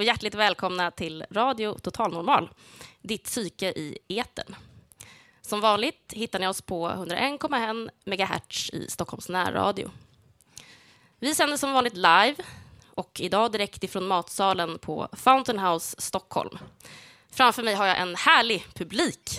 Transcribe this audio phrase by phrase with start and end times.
[0.00, 2.50] Och hjärtligt välkomna till Radio Total Normal,
[3.02, 4.56] ditt psyke i eten.
[5.40, 9.90] Som vanligt hittar ni oss på 101,1 MHz i Stockholms närradio.
[11.18, 12.34] Vi sänder som vanligt live
[12.94, 16.58] och idag direkt ifrån matsalen på Fountain House Stockholm.
[17.30, 19.30] Framför mig har jag en härlig publik.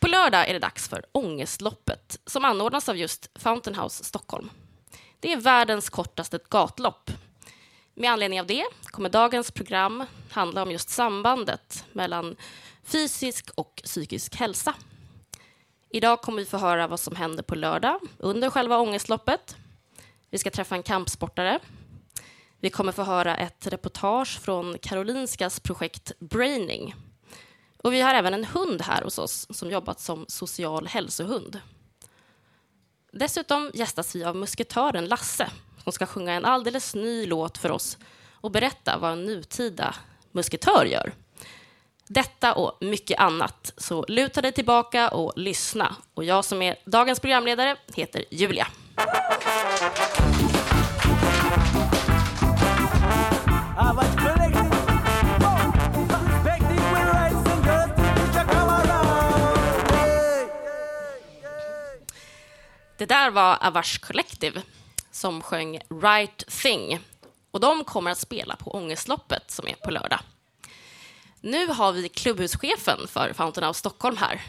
[0.00, 4.50] På lördag är det dags för Ångestloppet som anordnas av just Fountain House Stockholm.
[5.22, 7.10] Det är världens kortaste gatlopp.
[7.94, 12.36] Med anledning av det kommer dagens program handla om just sambandet mellan
[12.84, 14.74] fysisk och psykisk hälsa.
[15.90, 19.56] Idag kommer vi få höra vad som händer på lördag under själva ångestloppet.
[20.30, 21.58] Vi ska träffa en kampsportare.
[22.60, 26.94] Vi kommer få höra ett reportage från Karolinskas projekt Braining
[27.76, 31.60] och vi har även en hund här hos oss som jobbat som social hälsohund.
[33.14, 35.50] Dessutom gästas vi av musketören Lasse
[35.82, 37.98] som ska sjunga en alldeles ny låt för oss
[38.32, 39.94] och berätta vad en nutida
[40.32, 41.12] musketör gör.
[42.08, 45.96] Detta och mycket annat, så luta dig tillbaka och lyssna.
[46.14, 48.66] Och jag som är dagens programledare heter Julia.
[63.12, 64.62] Där var Avash Collective
[65.10, 66.98] som sjöng Right Thing.
[67.50, 70.20] Och de kommer att spela på Ångestloppet som är på lördag.
[71.40, 74.42] Nu har vi klubbhuschefen för Fountain of Stockholm här.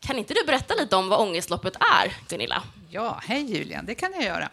[0.00, 2.62] Kan inte du berätta lite om vad Ångestloppet är, Gunilla?
[2.90, 4.48] Ja, hej Julian, det kan jag göra.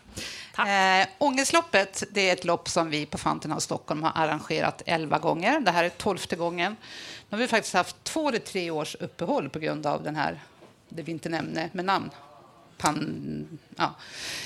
[1.01, 5.19] Äh, Ångestloppet det är ett lopp som vi på Fountain of Stockholm har arrangerat elva
[5.19, 5.59] gånger.
[5.59, 6.75] Det här är tolfte gången.
[7.29, 10.39] Nu har vi faktiskt haft två eller tre års uppehåll på grund av den här,
[10.89, 12.09] det vi inte nämner med namn,
[12.79, 13.95] pan, ja.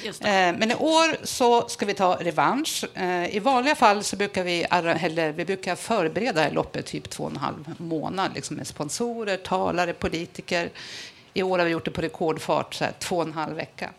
[0.05, 2.85] Eh, men i år så ska vi ta revansch.
[2.93, 7.31] Eh, I vanliga fall så brukar vi, eller, vi brukar förbereda loppet typ två och
[7.31, 10.69] en halv månad liksom med sponsorer, talare, politiker.
[11.33, 13.89] I år har vi gjort det på rekordfart, så här, två och en halv vecka.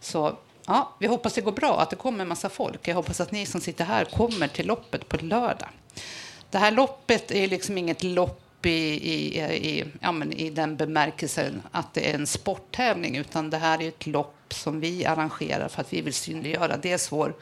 [0.00, 0.36] Så
[0.66, 2.88] ja, vi hoppas det går bra, att det kommer en massa folk.
[2.88, 5.68] Jag hoppas att ni som sitter här kommer till loppet på lördag.
[6.50, 11.62] Det här loppet är liksom inget lopp i, i, i, ja, men i den bemärkelsen
[11.70, 15.80] att det är en sporttävling utan det här är ett lopp som vi arrangerar för
[15.80, 17.34] att vi vill synliggöra dels vår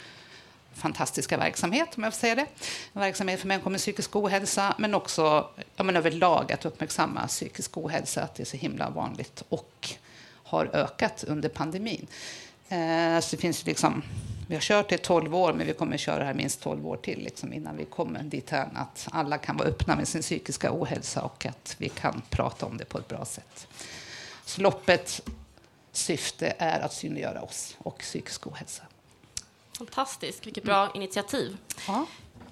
[0.74, 2.46] fantastiska verksamhet, om jag får säga det.
[2.92, 7.76] En verksamhet för människor med psykisk ohälsa, men också ja, men överlag att uppmärksamma psykisk
[7.78, 9.88] ohälsa, att det är så himla vanligt och
[10.44, 12.06] har ökat under pandemin.
[12.68, 14.02] Eh, så det finns liksom
[14.48, 16.97] vi har kört det i 12 år, men vi kommer köra här minst 12 år
[16.97, 20.70] till liksom, innan vi kommer dit här, att alla kan vara öppna med sin psykiska
[20.72, 23.69] ohälsa och att vi kan prata om det på ett bra sätt.
[24.44, 25.22] Så loppets
[25.92, 28.82] syfte är att synliggöra oss och psykisk ohälsa.
[29.78, 30.97] Fantastiskt, vilket bra mm.
[30.97, 31.56] initiativ.
[31.87, 32.06] Ja.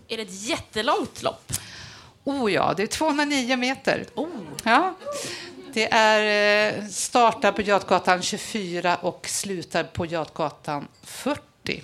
[0.09, 1.53] Är det ett jättelångt lopp?
[2.25, 4.07] Oh ja, det är 209 meter.
[4.15, 4.29] Oh.
[4.65, 4.95] Ja.
[5.73, 11.46] Det är eh, startar på Götgatan 24 och slutar på Götgatan 40.
[11.67, 11.83] 40.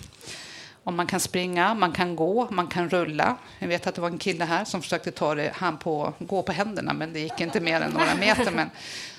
[0.85, 3.37] Och man kan springa, man kan gå, man kan rulla.
[3.59, 6.43] Jag vet att det var en kille här som försökte ta det, han på, gå
[6.43, 8.51] på händerna, men det gick inte mer än några meter.
[8.51, 8.71] Men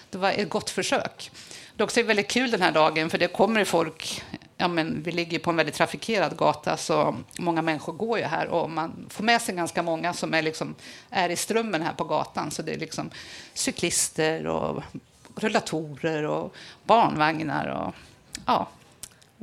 [0.09, 1.31] det var ett gott försök.
[1.75, 4.23] Det är också väldigt kul den här dagen, för det kommer folk...
[4.57, 8.47] Ja, men vi ligger på en väldigt trafikerad gata, så många människor går ju här.
[8.47, 10.75] Och man får med sig ganska många som är, liksom,
[11.09, 12.51] är i strömmen här på gatan.
[12.51, 13.09] Så det är liksom
[13.53, 14.83] cyklister och
[15.35, 17.67] rullatorer och barnvagnar.
[17.67, 17.95] Och,
[18.45, 18.67] ja,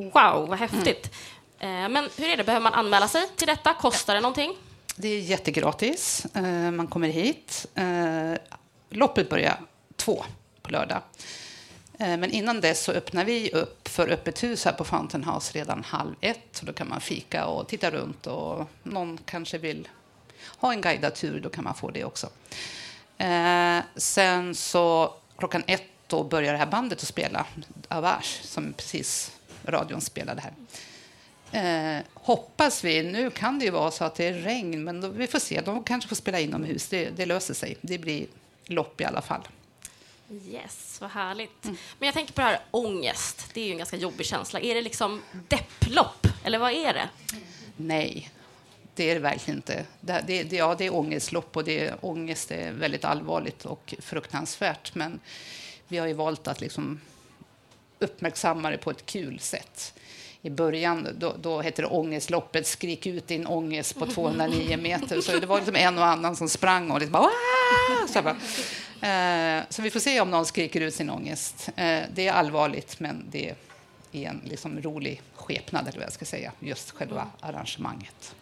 [0.00, 1.10] Wow, vad häftigt.
[1.58, 1.92] Mm.
[1.92, 3.74] Men hur är det, behöver man anmäla sig till detta?
[3.74, 4.56] Kostar det någonting?
[4.96, 6.26] Det är jättegratis.
[6.34, 7.66] Eh, man kommer hit.
[7.74, 8.32] Eh,
[8.90, 9.60] loppet börjar
[9.96, 10.24] två
[10.62, 11.00] på lördag.
[11.98, 15.84] Men innan dess så öppnar vi upp för öppet hus här på Fountain House redan
[15.84, 16.60] halv ett.
[16.62, 19.88] Då kan man fika och titta runt och någon kanske vill
[20.56, 22.28] ha en guidad tur, då kan man få det också.
[23.96, 27.46] Sen så klockan ett då börjar det här bandet att spela,
[27.88, 29.32] Avage, som precis
[29.64, 30.52] radion spelade här.
[31.52, 33.02] Eh, hoppas vi.
[33.02, 35.60] Nu kan det ju vara så att det är regn, men då, vi får se.
[35.60, 36.88] De kanske får spela inomhus.
[36.88, 37.76] Det, det löser sig.
[37.80, 38.26] Det blir
[38.64, 39.48] lopp i alla fall.
[40.30, 41.64] Yes, vad härligt.
[41.64, 41.76] Mm.
[41.98, 43.50] Men jag tänker på det här ångest.
[43.54, 44.60] Det är ju en ganska jobbig känsla.
[44.60, 47.08] Är det liksom depplopp, eller vad är det?
[47.76, 48.30] Nej,
[48.94, 49.86] det är det verkligen inte.
[50.00, 54.94] Det, det, ja, det är ångestlopp och det, ångest är väldigt allvarligt och fruktansvärt.
[54.94, 55.20] Men
[55.88, 57.00] vi har ju valt att liksom
[58.00, 59.94] uppmärksamma det på ett kul sätt.
[60.42, 65.20] I början då, då hette det ångestloppet, skrik ut din ångest på 209 meter.
[65.20, 67.28] Så det var liksom en och annan som sprang och liksom bara,
[68.08, 68.36] så, bara.
[69.08, 71.68] Eh, så vi får se om någon skriker ut sin ångest.
[71.76, 73.54] Eh, det är allvarligt, men det
[74.12, 78.34] är en liksom rolig skepnad, eller vad jag ska säga, just själva arrangemanget.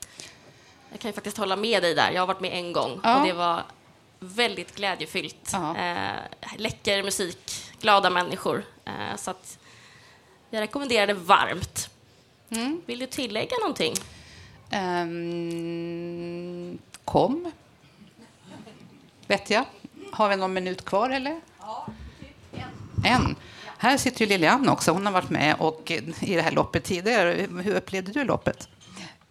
[0.91, 2.11] Jag kan ju faktiskt hålla med dig där.
[2.11, 3.21] Jag har varit med en gång ja.
[3.21, 3.63] och det var
[4.21, 5.55] väldigt glädjefyllt.
[5.55, 5.97] Eh,
[6.57, 8.65] läcker musik, glada människor.
[8.85, 9.59] Eh, så att
[10.51, 11.91] jag rekommenderar det varmt.
[12.51, 12.83] Mm.
[12.87, 13.95] Vill du tillägga någonting?
[14.73, 17.53] Um, kom.
[19.27, 19.65] Vet jag.
[20.13, 21.41] Har vi någon minut kvar, eller?
[21.61, 21.87] Ja,
[22.53, 23.05] en.
[23.05, 23.37] en.
[23.79, 24.93] Här sitter ju Lilian också.
[24.93, 25.91] Hon har varit med och
[26.21, 27.47] i det här loppet tidigare.
[27.63, 28.69] Hur upplevde du loppet?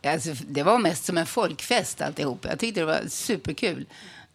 [0.04, 2.46] Alltså, det var mest som en folkfest alltihop.
[2.46, 3.86] Jag tyckte det var superkul.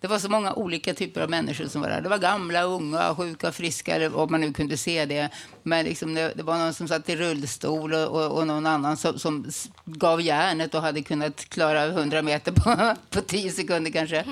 [0.02, 2.00] Det var så många olika typer av människor som var där.
[2.00, 5.28] Det var gamla, unga, sjuka, friska, om man nu kunde se det.
[5.62, 8.96] Men liksom det, det, var någon som satt i rullstol och, och, och någon annan
[8.96, 9.50] som, som,
[9.84, 14.24] gav järnet och hade kunnat klara 100 meter på, på 10 sekunder kanske.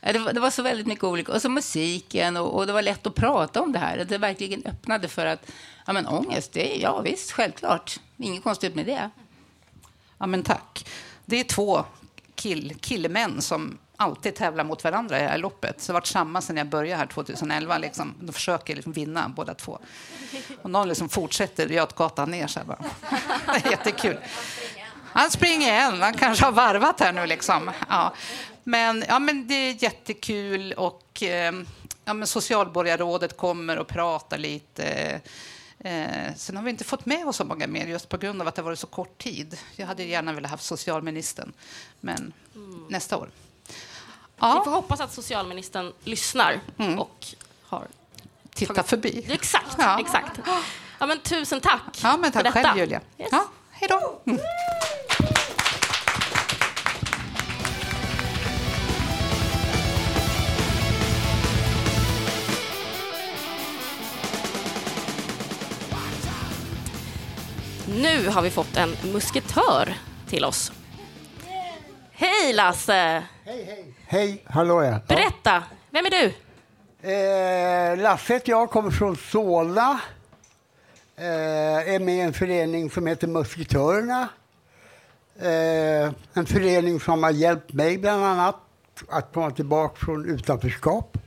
[0.00, 1.32] Det var, det var så väldigt mycket olika.
[1.32, 4.04] Och så musiken och, och, det var lätt att prata om det här.
[4.08, 5.50] Det verkligen öppnade för att,
[5.86, 8.00] ja men ångest, det är, ja visst, självklart.
[8.16, 9.10] Inget konstigt med det.
[10.18, 10.86] Ja men tack.
[11.24, 11.84] Det är två
[12.34, 15.80] kill, killmän som alltid tävlar mot varandra i det här loppet.
[15.80, 17.78] Så det har varit samma sedan jag började här 2011.
[17.78, 18.14] Liksom.
[18.20, 19.78] De försöker liksom vinna båda två.
[20.62, 22.46] Och någon liksom fortsätter Götgatan ner.
[22.46, 22.84] Så här bara.
[23.46, 24.18] Det är jättekul.
[25.04, 26.02] Han springer igen.
[26.02, 27.26] Han kanske har varvat här nu.
[27.26, 27.70] Liksom.
[27.88, 28.14] Ja.
[28.64, 30.72] Men, ja, men det är jättekul.
[30.72, 31.54] Och, eh,
[32.04, 35.20] ja, men socialborgarrådet kommer och pratar lite.
[35.78, 38.48] Eh, sen har vi inte fått med oss så många mer just på grund av
[38.48, 39.58] att det varit så kort tid.
[39.76, 41.52] Jag hade gärna velat ha socialministern,
[42.00, 42.84] men mm.
[42.88, 43.28] nästa år.
[44.40, 44.58] Ja.
[44.58, 46.98] Vi får hoppas att socialministern lyssnar mm.
[46.98, 47.26] och
[47.62, 47.86] har
[48.54, 48.90] tittat tagit...
[48.90, 49.26] förbi.
[49.28, 50.00] Exakt, ja.
[50.00, 50.40] exakt.
[50.98, 52.68] Ja, men tusen tack ja, men tack för detta.
[52.68, 53.00] själv, Julia.
[53.18, 53.28] Yes.
[53.32, 54.20] Ja, hej då.
[54.26, 54.40] Mm.
[68.00, 69.94] Nu har vi fått en musketör
[70.28, 70.72] till oss.
[72.18, 72.92] Hej Lasse!
[73.44, 73.94] Hej, hej.
[74.06, 75.00] Hej, hallå ja.
[75.08, 76.32] Berätta, vem är du?
[77.10, 80.00] Eh, Lasse heter jag, kommer från Solna.
[81.16, 84.28] Eh, är med i en förening som heter Musketörerna.
[85.38, 88.56] Eh, en förening som har hjälpt mig bland annat
[89.08, 91.18] att komma tillbaka från utanförskap.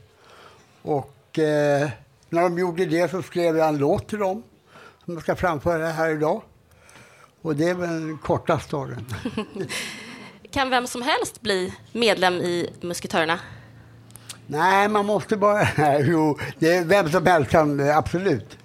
[0.82, 1.90] Och eh,
[2.28, 4.42] när de gjorde det så skrev jag en låt till dem
[5.04, 6.42] som jag ska framföra här idag.
[7.42, 9.06] Och det är väl den korta storyn.
[10.52, 13.38] kan vem som helst bli medlem i Musketörerna?
[14.46, 15.68] Nej, man måste bara...
[16.00, 18.58] jo, det är, vem som helst kan eh, absolut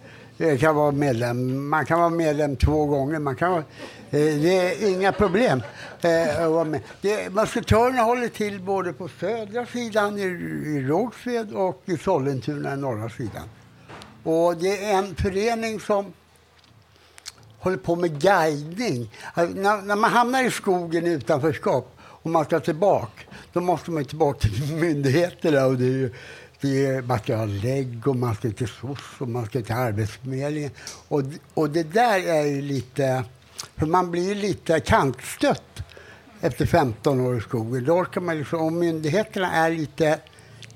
[0.60, 1.70] kan vara medlem.
[1.70, 3.20] Man kan vara medlem två gånger.
[3.20, 3.64] Man kan vara,
[4.10, 5.64] eh, det är inga problem
[6.02, 6.82] eh, att vara med.
[7.02, 13.10] Det, musketörerna håller till både på södra sidan i, i Rågsved och i Sollentuna norra
[13.10, 13.50] sidan.
[14.24, 16.14] Och det är en förening som
[17.66, 19.12] håller på med guidning.
[19.34, 23.22] Alltså, när, när, man hamnar i skogen i utanförskap och man ska tillbaka,
[23.54, 25.66] då måste man tillbaka till myndigheterna.
[25.66, 26.12] Och det är,
[26.62, 29.74] det är, man ska ha lägg och man ska till SOS och man ska till
[29.74, 30.72] Arbetsförmedlingen.
[31.08, 31.22] Och,
[31.54, 33.24] och det där är ju lite...
[33.76, 35.84] För man blir lite kantstött
[36.42, 37.86] efter 15 år i skogen.
[37.86, 40.20] Då kan man liksom, och myndigheterna är lite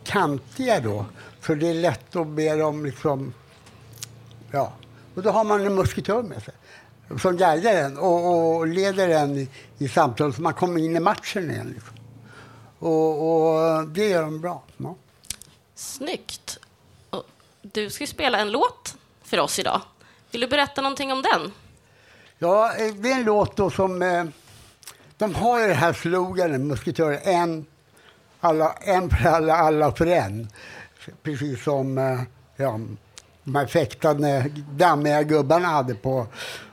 [0.03, 1.05] kantiga då.
[1.41, 3.33] Så det är lätt att be dem liksom...
[4.51, 4.73] Ja.
[5.15, 6.53] Och då har man en musketör med sig
[7.17, 10.99] som guidar en och, och leder en i, i samtal så man kommer in i
[10.99, 11.73] matchen igen.
[11.75, 11.95] Liksom.
[12.79, 14.63] Och, och, det gör de bra.
[14.77, 14.95] Ja.
[15.75, 16.57] Snyggt.
[17.09, 17.23] Och
[17.61, 19.81] du ska spela en låt för oss idag.
[20.31, 21.51] Vill du berätta någonting om den?
[22.37, 24.01] Ja, eh, det är en låt då som...
[24.01, 24.25] Eh,
[25.17, 27.65] de har ju det här sloganen, musketörer, en,
[28.39, 30.49] alla, en för alla, alla för en.
[31.23, 32.21] Precis som eh,
[32.55, 32.79] ja,
[33.43, 36.27] de här fäktande, dammiga gubbarna hade på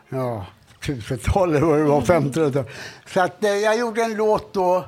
[0.09, 0.47] ja,
[0.81, 2.69] 1000-talet vad det var, 1500-talet.
[3.07, 4.85] Så att, eh, jag gjorde en låt då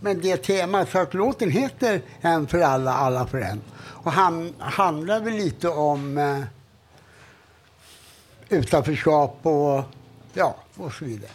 [0.00, 0.90] med det temat.
[0.90, 3.60] Så att låten heter En för alla, alla för en.
[3.78, 6.40] Och han handlar väl lite om eh,
[8.48, 9.84] utanförskap och,
[10.32, 11.30] ja, och så vidare.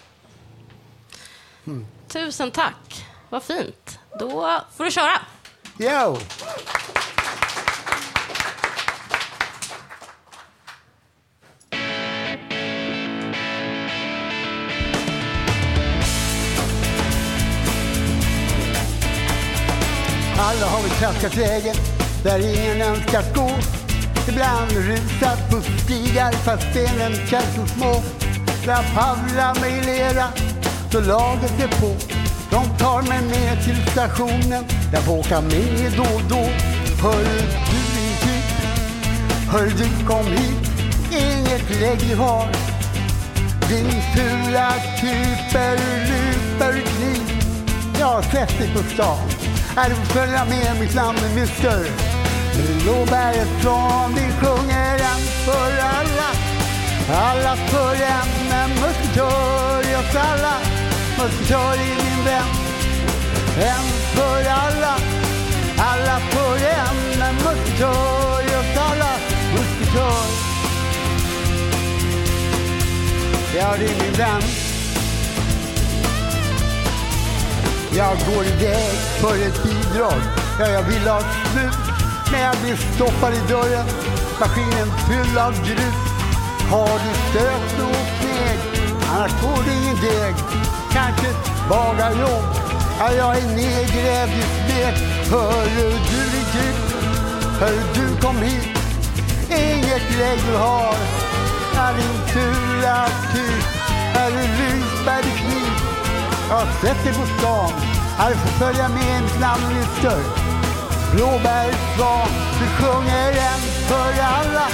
[1.68, 1.86] Mm.
[2.08, 3.06] Tusen tack.
[3.30, 4.00] Vad fint.
[4.20, 5.20] Då får du köra.
[5.78, 6.18] Jo.
[21.01, 21.75] Traskat vägen
[22.24, 23.50] där ingen önskat gå.
[24.27, 27.93] Ibland rusat på stigar fast stenen känns så små.
[28.65, 30.27] Rapavla pavlar mig lera
[30.91, 31.96] så laget är på.
[32.51, 36.50] De tar mig med till stationen, jag får åka med då och då.
[37.03, 37.39] Hör du
[37.72, 38.46] din typ,
[39.51, 40.72] hör du kom hit,
[41.12, 42.48] inget lägg du har.
[43.70, 45.77] Din fula kuper,
[46.10, 47.43] luper, kniv.
[48.00, 49.50] Jag har sett dig på stan.
[49.75, 51.88] Här du får följa med, mitt namn är Mr.
[52.84, 56.30] Blåbäret från vi sjunger en för alla.
[57.13, 60.54] Alla för en, en musketör i oss alla.
[61.20, 62.50] Musketör i min vän.
[63.58, 63.86] En
[64.16, 64.96] för alla.
[65.78, 69.12] Alla för en, en musketör i oss alla.
[69.54, 70.25] Musketör.
[73.56, 74.61] Ja, det är min vän.
[77.98, 80.21] Jag går iväg för ett bidrag.
[80.60, 81.79] Ja, jag vill ha slut
[82.31, 83.86] när jag blir stoppad i dörren.
[84.39, 86.12] Maskinen fylld av grus.
[86.71, 88.60] Har du stött och kneg,
[89.13, 90.36] annars får du ingen deg.
[90.93, 91.27] Kanske
[91.69, 92.45] bagarjobb.
[93.00, 94.98] Ja, jag är nedgrävd i smet.
[95.31, 96.75] Hörru du din typ,
[97.60, 98.67] hörru du kom hit.
[99.50, 100.95] Inget lägg du har.
[101.75, 103.63] Ja, din fula typ.
[104.13, 105.61] Hörru, du bär du kniv?
[106.51, 107.72] Jag har sett dig på stan.
[108.17, 110.31] här får följa med en namn är större.
[111.13, 112.29] Blåbärssvan,
[112.60, 114.67] du sjunger en för alla.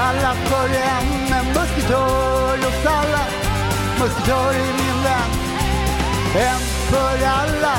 [0.00, 3.24] Alla för en, en musketör åt alla.
[4.00, 5.30] Musketör är min vän.
[6.34, 7.76] En för alla.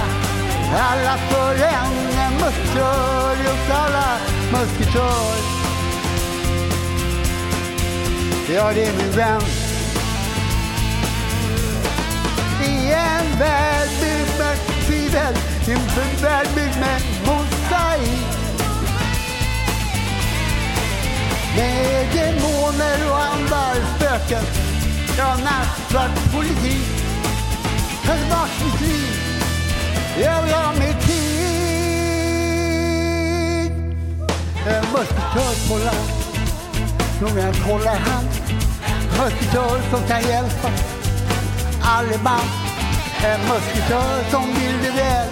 [0.77, 4.17] Alla för en, en musketör åt alla.
[4.51, 5.35] Musketör.
[8.55, 9.62] Ja, det är min vän.
[12.93, 15.35] En värld byggd med tvivel,
[15.67, 18.27] inför en värld byggd med mosaik.
[21.55, 24.43] Med demoner och andar, spöken,
[25.17, 26.87] ja, nattsvart politik.
[28.05, 29.07] Ta tillbaks mitt liv,
[30.23, 31.23] jag vill ha mer tid.
[34.67, 36.09] En musketör på land,
[37.19, 38.07] Som jag kollar hand.
[38.07, 38.27] hand.
[39.19, 40.69] Musketör som kan hjälpa
[41.83, 42.62] alleman.
[43.31, 45.27] En musketör som vill det väl,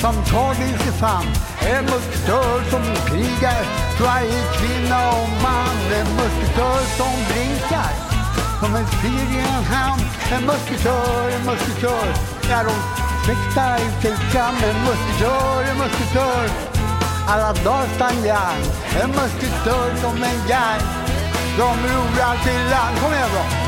[0.00, 1.26] som tar dig fram.
[1.60, 3.62] En musketör som krigar
[3.96, 5.76] för varje kvinna och man.
[6.00, 7.92] En musketör som blinkar
[8.62, 10.02] som en fyr i en hamn.
[10.32, 12.06] En musketör, en musketör.
[12.48, 12.74] när de
[13.26, 14.54] fäktar ut sig fram.
[14.54, 16.44] En musketör, en musketör.
[17.28, 18.54] Alla dagar stanjar.
[19.02, 20.82] En musketör som en järn,
[21.58, 22.96] De ror allt i land.
[23.00, 23.61] Kom igen då!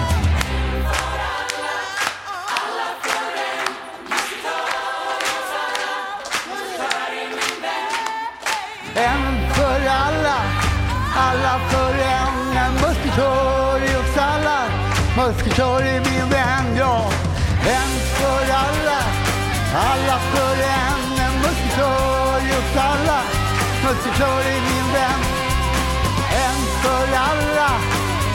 [11.17, 12.57] Alla för en.
[12.57, 14.61] En musketör i oss alla.
[15.17, 17.11] Musketör är min vän, ja.
[17.67, 19.01] En för alla,
[19.75, 21.25] alla för en.
[21.25, 23.21] En musketör i oss alla.
[23.85, 25.21] Musketör är min vän.
[26.47, 27.71] En för alla,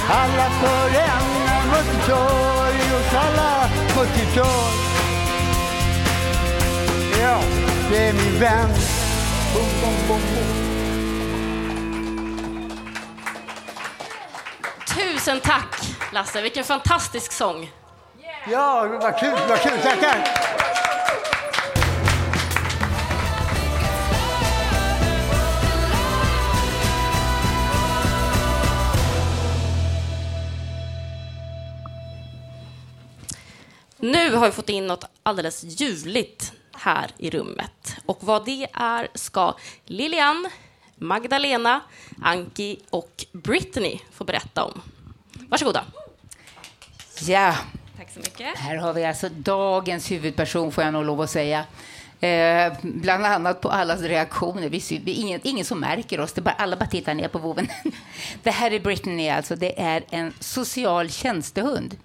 [0.10, 1.30] alla för en.
[1.58, 3.70] En musketör i oss alla.
[3.96, 4.70] Musketör.
[7.22, 7.40] Ja,
[7.92, 8.70] det är min vän.
[9.54, 10.69] Boom, boom, boom, boom.
[15.30, 16.42] Tusen tack, Lasse.
[16.42, 17.72] Vilken fantastisk sång.
[18.52, 19.80] Ja, vad kul, vad kul.
[19.84, 20.28] Tackar.
[33.98, 37.96] Nu har vi fått in något alldeles ljuvligt här i rummet.
[38.06, 39.56] Och vad det är ska
[39.86, 40.50] Lilian,
[40.96, 41.82] Magdalena,
[42.24, 44.82] Anki och Brittany få berätta om.
[45.50, 45.84] Varsågoda.
[47.22, 47.56] Ja,
[47.98, 48.58] Tack så mycket.
[48.58, 51.66] här har vi alltså dagens huvudperson, får jag nog lov att säga.
[52.20, 54.70] Eh, bland annat på allas reaktioner.
[54.70, 57.38] Vi, är ingen, ingen som märker oss, det är bara, alla bara tittar ner på
[57.40, 57.68] voven.
[58.44, 59.56] Det här är Brittany, alltså.
[59.56, 61.98] Det är en social tjänstehund.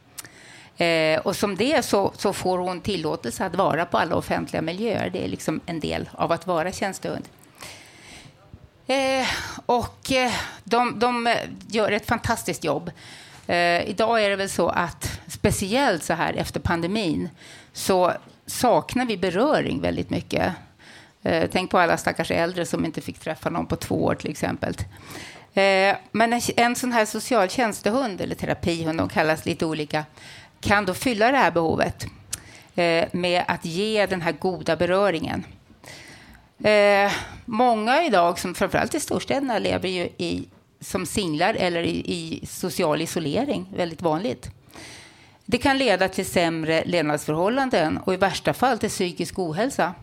[0.76, 5.10] Eh, och som det så, så får hon tillåtelse att vara på alla offentliga miljöer.
[5.10, 7.24] Det är liksom en del av att vara tjänstehund.
[8.86, 9.26] Eh,
[9.66, 10.32] och eh,
[10.64, 11.36] de, de eh,
[11.68, 12.90] gör ett fantastiskt jobb.
[13.46, 17.28] Eh, idag är det väl så att speciellt så här efter pandemin
[17.72, 18.12] så
[18.46, 20.52] saknar vi beröring väldigt mycket.
[21.22, 24.30] Eh, tänk på alla stackars äldre som inte fick träffa någon på två år till
[24.30, 24.74] exempel.
[25.54, 30.04] Eh, men en, en sån här social tjänstehund eller terapihund, de kallas lite olika,
[30.60, 32.06] kan då fylla det här behovet
[32.74, 35.44] eh, med att ge den här goda beröringen.
[36.64, 37.12] Eh,
[37.44, 40.48] många idag, som framförallt i storstäderna, lever ju i,
[40.84, 43.66] som singlar eller i, i social isolering.
[43.76, 44.50] Väldigt vanligt.
[45.46, 49.94] Det kan leda till sämre levnadsförhållanden och i värsta fall till psykisk ohälsa.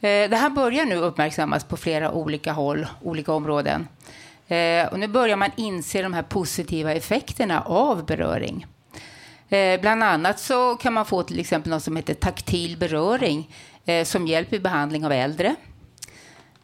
[0.00, 3.88] Eh, det här börjar nu uppmärksammas på flera olika håll, olika områden.
[4.48, 8.66] Eh, och nu börjar man inse de här positiva effekterna av beröring.
[9.48, 13.56] Eh, bland annat så kan man få till exempel något som heter taktil beröring
[14.04, 15.54] som hjälp i behandling av äldre.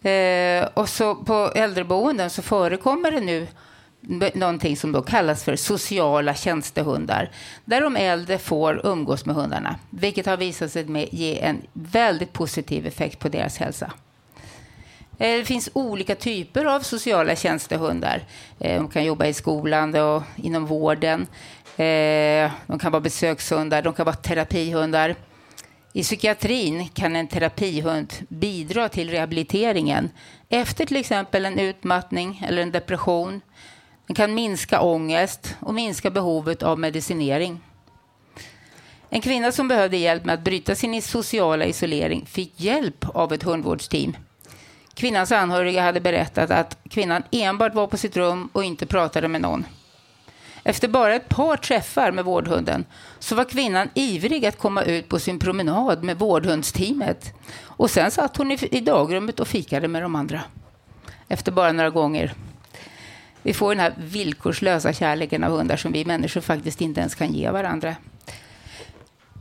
[0.02, 3.46] Eh, och så på äldreboenden så förekommer det nu
[4.34, 7.30] någonting som då kallas för sociala tjänstehundar,
[7.64, 12.32] där de äldre får umgås med hundarna, vilket har visat sig med ge en väldigt
[12.32, 13.92] positiv effekt på deras hälsa.
[15.18, 18.22] Eh, det finns olika typer av sociala tjänstehundar.
[18.58, 21.26] Eh, de kan jobba i skolan och inom vården.
[22.66, 25.14] De kan vara besökshundar, de kan vara terapihundar.
[25.96, 30.10] I psykiatrin kan en terapihund bidra till rehabiliteringen
[30.48, 33.40] efter till exempel en utmattning eller en depression
[34.06, 37.60] den kan minska ångest och minska behovet av medicinering.
[39.10, 43.42] En kvinna som behövde hjälp med att bryta sin sociala isolering fick hjälp av ett
[43.42, 44.16] hundvårdsteam.
[44.94, 49.40] Kvinnans anhöriga hade berättat att kvinnan enbart var på sitt rum och inte pratade med
[49.40, 49.64] någon.
[50.68, 52.84] Efter bara ett par träffar med vårdhunden
[53.18, 57.32] så var kvinnan ivrig att komma ut på sin promenad med vårdhundsteamet.
[57.60, 60.42] Och sen satt hon i dagrummet och fikade med de andra.
[61.28, 62.34] Efter bara några gånger
[63.42, 67.32] vi får den här villkorslösa kärleken av hundar som vi människor faktiskt inte ens kan
[67.32, 67.96] ge varandra.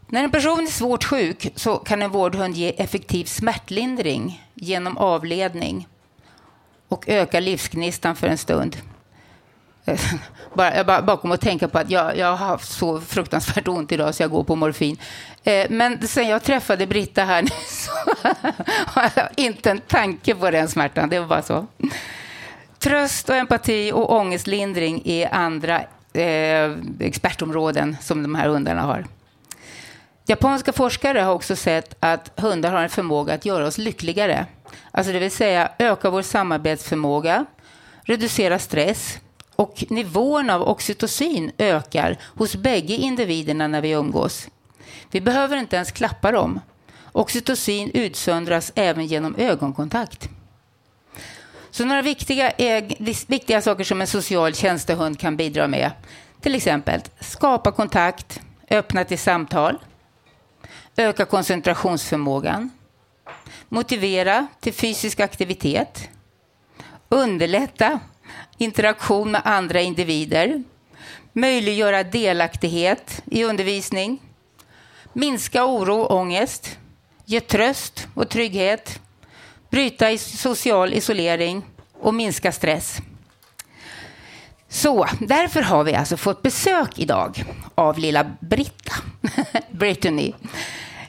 [0.07, 5.87] När en person är svårt sjuk så kan en vårdhund ge effektiv smärtlindring genom avledning
[6.87, 8.77] och öka livsgnistan för en stund.
[9.85, 9.99] Eh,
[10.53, 13.67] bara, jag bara, bara kom att tänka på att jag, jag har haft så fruktansvärt
[13.67, 14.97] ont idag så jag går på morfin.
[15.43, 17.91] Eh, men sen jag träffade Britta här nu så
[18.87, 21.09] har jag inte en tanke på den smärtan.
[21.09, 21.67] Det var bara så.
[22.79, 25.81] Tröst och empati och ångestlindring är andra
[26.13, 29.05] eh, expertområden som de här hundarna har.
[30.27, 34.45] Japanska forskare har också sett att hundar har en förmåga att göra oss lyckligare.
[34.91, 37.45] Alltså det vill säga öka vår samarbetsförmåga,
[38.03, 39.19] reducera stress
[39.55, 44.47] och nivån av oxytocin ökar hos bägge individerna när vi umgås.
[45.11, 46.59] Vi behöver inte ens klappa dem.
[47.11, 50.29] Oxytocin utsöndras även genom ögonkontakt.
[51.71, 52.51] Så några viktiga,
[53.27, 55.91] viktiga saker som en social tjänstehund kan bidra med.
[56.41, 59.77] Till exempel skapa kontakt, öppna till samtal,
[60.97, 62.69] öka koncentrationsförmågan,
[63.69, 66.09] motivera till fysisk aktivitet,
[67.09, 67.99] underlätta
[68.57, 70.63] interaktion med andra individer,
[71.33, 74.21] möjliggöra delaktighet i undervisning,
[75.13, 76.77] minska oro och ångest,
[77.25, 78.99] ge tröst och trygghet,
[79.69, 81.63] bryta social isolering
[81.99, 82.97] och minska stress.
[84.69, 87.43] Så därför har vi alltså fått besök idag
[87.75, 88.93] av lilla Britta,
[89.71, 90.33] Brittany.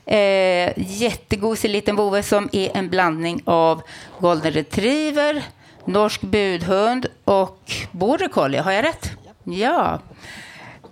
[0.04, 3.82] Eh, jättegosig liten vovve som är en blandning av
[4.20, 5.42] golden retriever,
[5.86, 8.58] norsk budhund och border collie.
[8.58, 9.10] Har jag rätt?
[9.44, 10.00] Ja.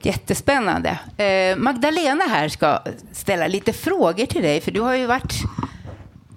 [0.02, 0.98] Jättespännande.
[1.16, 2.78] Eh, Magdalena här ska
[3.12, 5.32] ställa lite frågor till dig, för du har ju varit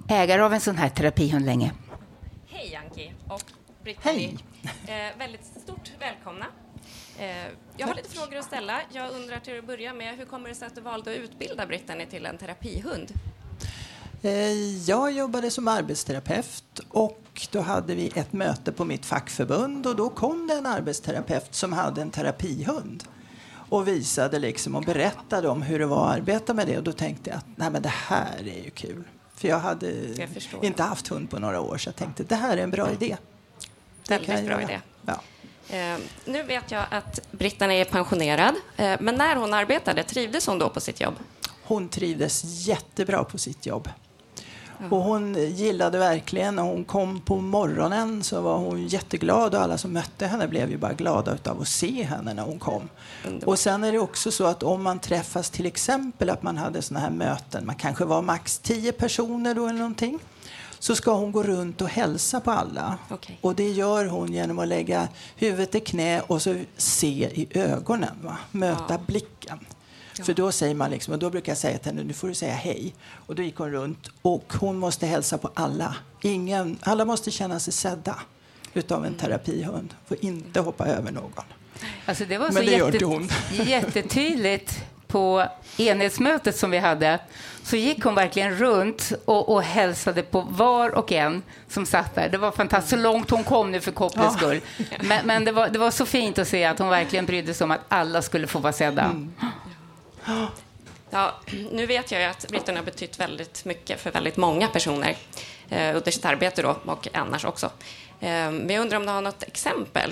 [0.09, 1.71] ägare av en sån här terapihund länge.
[2.47, 3.41] Hej Anki och
[3.83, 4.37] Britt-Marie.
[4.87, 6.45] Eh, väldigt stort välkomna.
[7.19, 7.27] Eh,
[7.77, 8.81] jag har lite frågor att ställa.
[8.93, 11.65] Jag undrar till att börja med, hur kommer det sig att du valde att utbilda
[11.65, 13.11] Brittany till en terapihund?
[14.21, 19.95] Eh, jag jobbade som arbetsterapeut och då hade vi ett möte på mitt fackförbund och
[19.95, 23.03] då kom det en arbetsterapeut som hade en terapihund
[23.69, 26.91] och visade liksom och berättade om hur det var att arbeta med det och då
[26.91, 29.03] tänkte jag att nej men det här är ju kul.
[29.35, 30.29] För jag hade jag
[30.61, 33.17] inte haft hund på några år så jag tänkte det här är en bra idé.
[34.09, 34.79] Väldigt bra idé.
[35.05, 35.21] Ja.
[35.69, 40.59] Eh, nu vet jag att Brittan är pensionerad, eh, men när hon arbetade, trivdes hon
[40.59, 41.15] då på sitt jobb?
[41.63, 43.89] Hon trivdes jättebra på sitt jobb.
[44.91, 49.77] Och hon gillade verkligen, när hon kom på morgonen så var hon jätteglad och alla
[49.77, 52.89] som mötte henne blev ju bara glada av att se henne när hon kom.
[53.45, 56.81] Och sen är det också så att om man träffas till exempel att man hade
[56.81, 60.19] såna här möten, man kanske var max tio personer då eller någonting
[60.79, 62.97] så ska hon gå runt och hälsa på alla.
[63.09, 63.35] Okay.
[63.41, 68.17] Och det gör hon genom att lägga huvudet i knä och så se i ögonen,
[68.21, 68.37] va?
[68.51, 68.99] möta ja.
[69.07, 69.59] blicken.
[70.17, 70.23] Ja.
[70.23, 72.33] För då säger man liksom, och då brukar jag säga till henne, nu får du
[72.33, 72.95] säga hej.
[73.25, 75.95] Och då gick hon runt och hon måste hälsa på alla.
[76.21, 78.19] Ingen, alla måste känna sig sedda
[78.73, 79.93] utav en terapihund.
[80.07, 81.43] Får inte hoppa över någon.
[82.05, 83.27] Alltså det var Men så det jätte,
[83.69, 85.45] jättetydligt på
[85.77, 87.19] enhetsmötet som vi hade
[87.63, 92.29] så gick hon verkligen runt och, och hälsade på var och en som satt där.
[92.29, 94.61] Det var fantastiskt, så långt hon kom nu för koppels skull.
[95.01, 97.65] Men, men det, var, det var så fint att se att hon verkligen brydde sig
[97.65, 99.03] om att alla skulle få vara sedda.
[99.03, 99.33] Mm.
[101.09, 101.33] Ja,
[101.71, 105.17] nu vet jag ju att Britterna har betytt väldigt mycket för väldigt många personer
[105.69, 107.65] eh, under sitt arbete då, och annars också.
[108.19, 110.11] Eh, men jag undrar om du har något exempel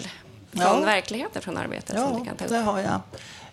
[0.52, 0.80] från Ja.
[0.80, 2.50] verkligheten från arbetet som Ja, du kan ta upp?
[2.52, 2.94] det har jag.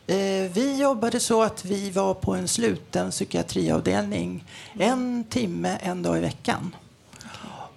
[0.06, 4.44] Eh, Vi jobbade så att vi var på en sluten psykiatriavdelning
[4.78, 6.76] en timme, en dag i veckan.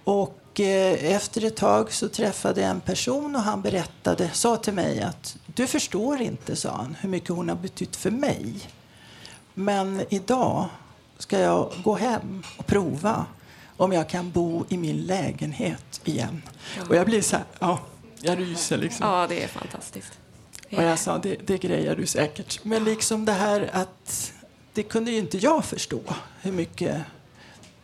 [0.04, 4.72] Och eh, efter ett tag så träffade jag en person och han berättade, sa till
[4.72, 8.54] mig att du förstår inte, sa han, hur mycket hon har betytt för mig.
[9.58, 10.68] Men idag
[11.18, 13.26] ska jag gå hem och prova
[13.76, 16.42] om jag kan bo i min lägenhet igen.
[16.88, 17.80] Och jag blir så här, ja,
[18.20, 19.06] jag ryser liksom.
[19.06, 20.18] Ja, det är fantastiskt.
[20.72, 22.64] Och jag sa, det, det grejer du säkert.
[22.64, 24.32] Men liksom det här att
[24.72, 26.00] det kunde ju inte jag förstå
[26.40, 27.02] hur mycket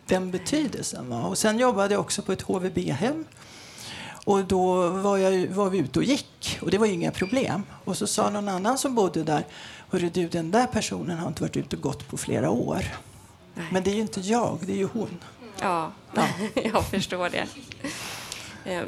[0.05, 1.27] den betydelsen var.
[1.27, 3.25] Och sen jobbade jag också på ett HVB-hem.
[4.25, 7.63] Och då var, jag, var vi ute och gick och det var inga problem.
[7.85, 9.45] Och så sa någon annan som bodde där,
[9.93, 12.85] Hörru du, den där personen har inte varit ute och gått på flera år.
[13.71, 15.19] Men det är ju inte jag, det är ju hon.
[15.61, 15.91] Ja,
[16.73, 17.47] jag förstår det.
[18.71, 18.83] Eh,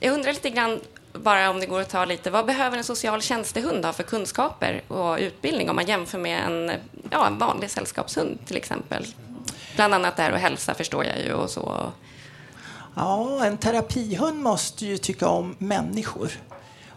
[0.00, 0.80] Jag undrar lite grann,
[1.12, 4.82] bara om det går att ta lite, vad behöver en social tjänstehund ha för kunskaper
[4.88, 6.72] och utbildning om man jämför med en,
[7.10, 9.06] ja, en vanlig sällskapshund till exempel?
[9.76, 11.92] Bland annat där att hälsa förstår jag ju och så.
[12.94, 16.30] Ja, en terapihund måste ju tycka om människor.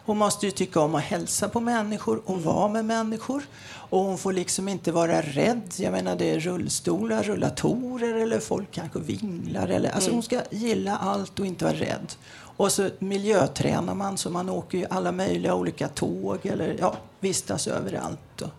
[0.05, 3.43] Hon måste ju tycka om att hälsa på människor och vara med människor.
[3.89, 5.73] Och hon får liksom inte vara rädd.
[5.77, 9.67] Jag menar det är rullstolar, rullatorer eller folk kanske vinglar.
[9.67, 12.13] Eller, alltså hon ska gilla allt och inte vara rädd.
[12.57, 17.67] Och så miljötränar man så man åker ju alla möjliga olika tåg eller ja, vistas
[17.67, 18.41] överallt.
[18.41, 18.49] Och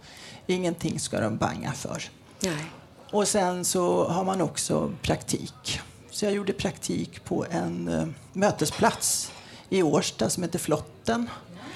[0.47, 2.03] ingenting ska de banga för.
[2.41, 2.65] Nej.
[3.11, 5.81] Och sen så har man också praktik.
[6.11, 9.33] Så jag gjorde praktik på en eh, mötesplats
[9.68, 11.31] i Årsta som heter Flotten.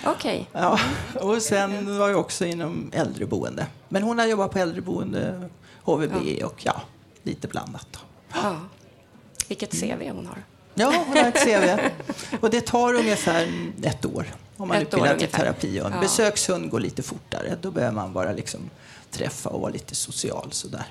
[0.05, 0.48] Okej.
[0.53, 0.81] Ja,
[1.20, 3.66] och sen var jag också inom äldreboende.
[3.88, 5.48] Men hon har jobbat på äldreboende,
[5.83, 6.83] HVB och ja,
[7.22, 7.87] lite blandat.
[7.92, 7.98] Då.
[8.35, 8.57] Ja.
[9.48, 10.44] Vilket CV hon har.
[10.74, 11.81] Ja, hon har ett CV.
[12.40, 14.26] Och det tar ungefär ett år
[14.57, 15.38] om man Ett utbildar till ungefär.
[15.44, 15.94] terapihund.
[15.94, 16.00] Ja.
[16.00, 17.57] Besökshund går lite fortare.
[17.61, 18.61] Då behöver man bara liksom
[19.11, 20.87] träffa och vara lite social sådär.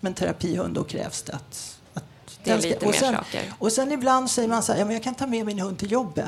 [0.00, 1.73] Men terapihund, då krävs det att...
[2.44, 3.52] Det är lite och mer sen, saker.
[3.58, 5.78] Och sen ibland säger man så här, ja, men jag kan ta med min hund
[5.78, 6.26] till jobbet.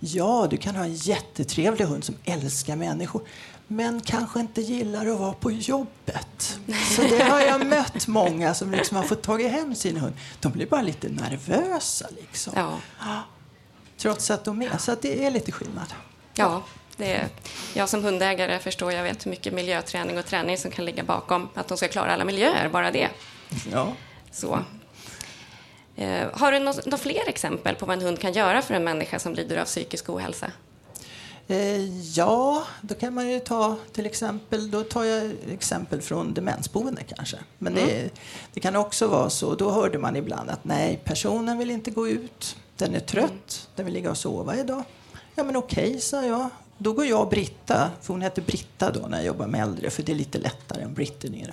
[0.00, 3.22] Ja, du kan ha en jättetrevlig hund som älskar människor
[3.66, 6.58] men kanske inte gillar att vara på jobbet.
[6.96, 10.14] Så det har jag mött många som liksom har fått tagit hem sin hund.
[10.40, 12.52] De blir bara lite nervösa liksom.
[12.56, 12.78] Ja.
[13.98, 14.78] Trots att de är.
[14.78, 15.94] Så det är lite skillnad.
[16.34, 16.62] Ja,
[16.96, 17.28] det är,
[17.74, 21.48] jag som hundägare förstår, jag vet hur mycket miljöträning och träning som kan ligga bakom
[21.54, 23.08] att de ska klara alla miljöer, bara det.
[23.72, 23.92] Ja.
[24.30, 24.64] Så.
[25.96, 28.84] Eh, har du några några fler exempel på vad en hund kan göra för en
[28.84, 30.52] människa som lider av psykisk ohälsa?
[31.48, 37.02] Eh, ja, då kan man ju ta till exempel, då tar jag exempel från demensboende
[37.16, 37.36] kanske.
[37.58, 38.10] Men det,
[38.54, 42.08] det kan också vara så, då hörde man ibland att nej, personen vill inte gå
[42.08, 44.84] ut, den är trött, den vill ligga och sova idag.
[45.34, 46.48] Ja men okej, sa jag.
[46.78, 49.90] Då går jag och Britta, för hon hette Britta då när jag jobbade med äldre,
[49.90, 51.46] för det är lite lättare än Brittany.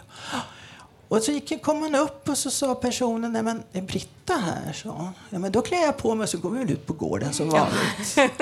[1.10, 4.74] Och så gick, kom han upp och så sa personen, nej men är Britta här?
[4.74, 5.10] Så.
[5.30, 7.50] Ja men då klär jag på mig så går vi väl ut på gården som
[7.50, 8.18] vanligt.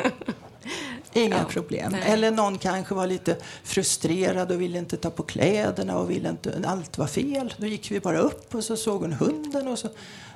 [1.14, 1.92] Inga problem.
[1.92, 2.04] nej.
[2.06, 6.64] Eller någon kanske var lite frustrerad och ville inte ta på kläderna och ville inte,
[6.68, 7.54] allt var fel.
[7.58, 9.90] Då gick vi bara upp och så såg hon hunden och så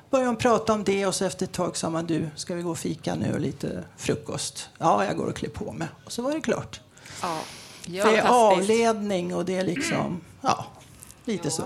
[0.09, 2.61] började hon prata om det och så efter ett tag sa man du, ska vi
[2.61, 4.69] gå och fika nu och lite frukost?
[4.77, 5.87] Ja, jag går och klär på mig.
[6.05, 6.79] Och så var det klart.
[7.21, 7.37] Ja,
[7.85, 10.65] Det är avledning och det är liksom, ja,
[11.25, 11.63] lite så.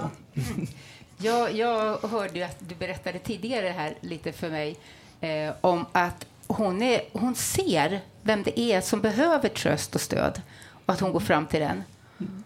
[1.17, 4.77] Jag, jag hörde ju att du berättade tidigare här lite för mig
[5.21, 10.41] eh, om att hon, är, hon ser vem det är som behöver tröst och stöd
[10.85, 11.83] och att hon går fram till den.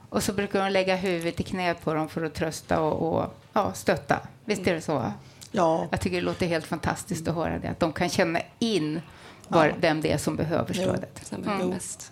[0.09, 3.33] Och så brukar hon lägga huvudet i knät på dem för att trösta och, och
[3.53, 4.19] ja, stötta.
[4.45, 5.13] Visst är det så?
[5.51, 7.67] Ja, Jag tycker det låter helt fantastiskt att höra det.
[7.67, 9.01] Att de kan känna in
[9.47, 11.21] var, vem det är som behöver stödet.
[11.27, 12.11] Som mest.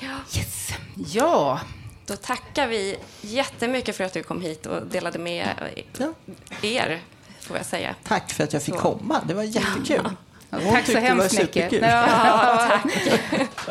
[0.00, 0.08] Ja.
[0.36, 0.68] Yes.
[1.14, 1.60] Ja,
[2.10, 5.48] Då tackar vi jättemycket för att du kom hit och delade med
[5.98, 6.12] Ja.
[6.62, 7.00] er,
[7.40, 7.94] får jag säga.
[8.08, 8.80] tack för att jag fick Så.
[8.80, 9.20] komma.
[9.26, 10.08] Det var jättekul.
[10.50, 11.72] Hon tack så hemskt mycket.
[11.72, 12.80] Ja,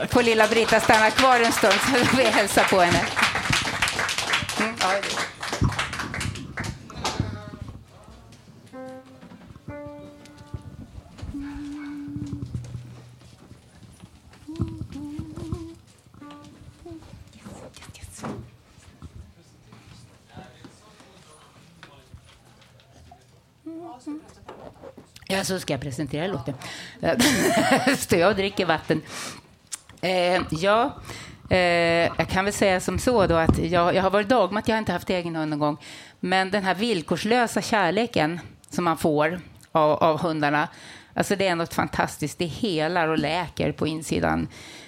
[0.10, 3.02] Får lilla Britta stanna kvar en stund så vi hälsa på henne.
[4.60, 4.76] Mm,
[25.30, 26.54] ja, så ska jag presentera låten.
[27.98, 29.02] Står jag och dricker vatten.
[30.02, 30.96] Eh, ja,
[31.50, 31.58] eh,
[32.18, 34.80] jag kan väl säga som så då att jag, jag har varit dagmat, jag har
[34.80, 35.78] inte haft egen hund någon gång.
[36.20, 38.40] Men den här villkorslösa kärleken
[38.70, 39.40] som man får
[39.72, 40.68] av, av hundarna,
[41.14, 42.38] alltså det är något fantastiskt.
[42.38, 44.48] Det helar och läker på insidan.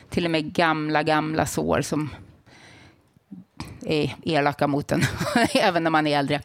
[0.10, 2.10] Till och med gamla, gamla sår som
[3.86, 5.02] är elaka mot en,
[5.54, 6.42] även när man är äldre.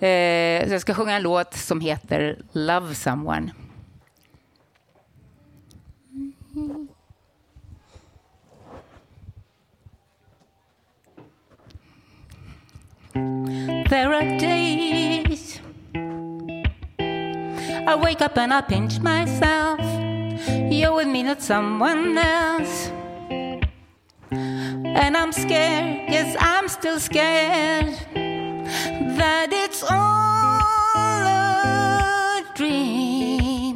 [0.00, 3.52] Eh, så jag ska sjunga en låt som heter Love someone.
[13.88, 15.60] There are days
[17.86, 19.80] I wake up and I pinch myself.
[20.70, 22.90] You're with me, not someone else.
[24.30, 28.31] And I'm scared, yes, I'm still scared
[29.16, 33.74] that it's all a dream.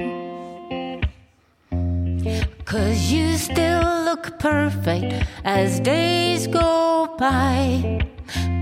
[2.65, 8.07] Cause you still look perfect as days go by.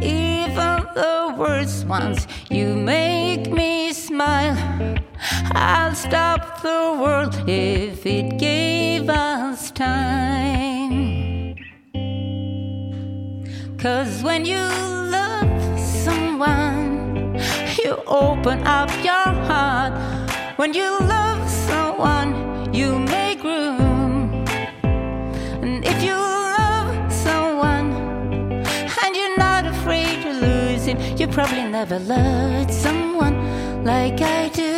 [0.02, 4.56] Even the worst ones, you make me smile.
[5.52, 11.54] I'll stop the world if it gave us time.
[13.78, 15.03] Cause when you
[17.84, 19.92] you open up your heart.
[20.56, 24.46] When you love someone, you make room.
[25.62, 27.92] And if you love someone
[29.02, 34.72] and you're not afraid to lose him, you probably never loved someone like I do.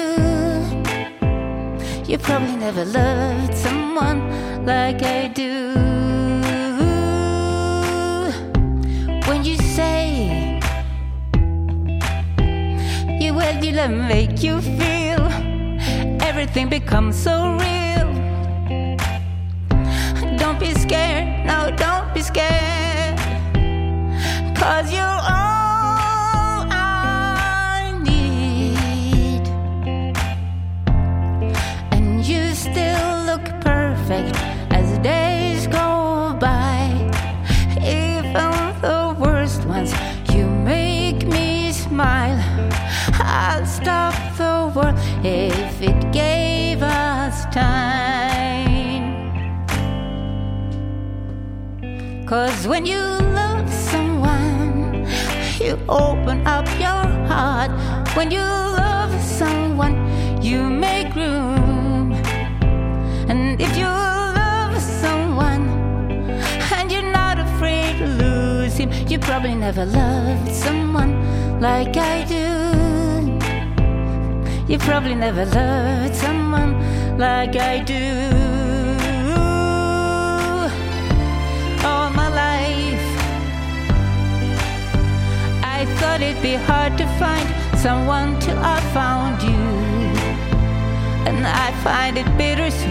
[2.11, 5.75] You probably never loved someone like I do.
[9.29, 10.46] When you say
[13.47, 15.23] will you make you feel
[16.21, 18.09] everything becomes so real.
[20.37, 23.19] Don't be scared, no, don't be scared.
[24.57, 25.46] Cause you're
[45.27, 49.05] if it gave us time.
[52.27, 53.03] Cause when you
[53.41, 55.05] love someone,
[55.59, 57.73] you open up your heart.
[58.17, 58.47] When you
[58.83, 59.97] love someone,
[60.43, 62.12] you make room.
[63.31, 65.65] And if you love someone
[66.77, 71.12] and you're not afraid to lose him, you probably never loved someone
[71.61, 72.86] like I do.
[74.69, 76.73] You probably never loved someone
[77.17, 78.05] like I do.
[81.87, 83.07] All my life,
[85.63, 87.49] I thought it'd be hard to find
[87.79, 89.67] someone till I found you.
[91.29, 92.87] And I find it bittersweet.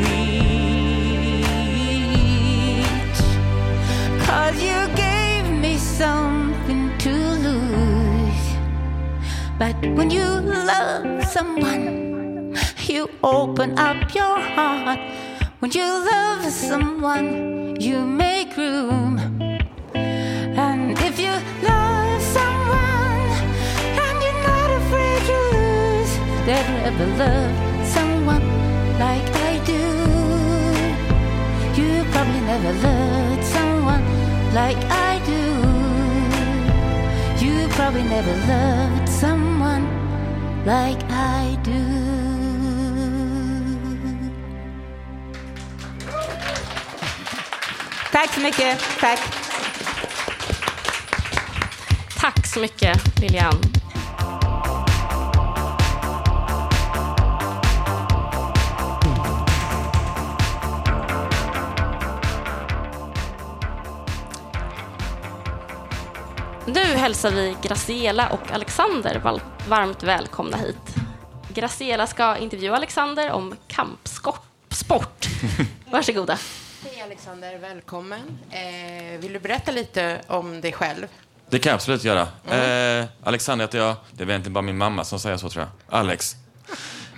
[4.26, 6.55] Cause you gave me something
[9.58, 15.00] But when you love someone, you open up your heart.
[15.60, 19.18] When you love someone, you make room.
[19.94, 21.32] And if you
[21.64, 23.32] love someone
[24.04, 26.14] and you're not afraid to lose,
[26.48, 28.46] that ever loved someone
[29.00, 29.84] like I do.
[31.80, 34.04] You probably never loved someone
[34.54, 35.45] like I do.
[37.76, 39.84] You probably never loved someone
[40.66, 41.84] like I do.
[48.12, 48.80] Tack så mycket.
[49.00, 49.20] Tack.
[52.20, 53.85] Tack så mycket, Lilian.
[66.86, 69.22] Nu hälsar vi Graciela och Alexander
[69.70, 70.96] varmt välkomna hit.
[71.54, 75.28] Graciela ska intervjua Alexander om kampsport.
[75.92, 76.38] Varsågoda.
[76.84, 78.40] Hej Alexander, välkommen.
[78.52, 81.08] Eh, vill du berätta lite om dig själv?
[81.50, 82.28] Det kan jag absolut göra.
[83.02, 83.96] Eh, Alexander heter jag.
[84.12, 86.00] Det är egentligen bara min mamma som säger så, tror jag.
[86.00, 86.36] Alex.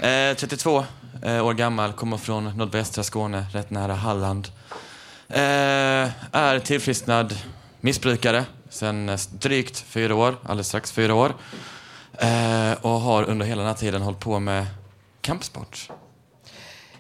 [0.02, 0.86] Eh, 32
[1.24, 4.48] eh, år gammal, kommer från nordvästra Skåne, rätt nära Halland.
[5.30, 5.40] Eh,
[6.32, 7.38] är tillfrisknad
[7.82, 8.46] missbrukare
[8.78, 11.34] sen eh, drygt fyra år, alldeles strax fyra år.
[12.14, 14.66] Eh, och har under hela den här tiden hållit på med
[15.22, 15.90] kampsport.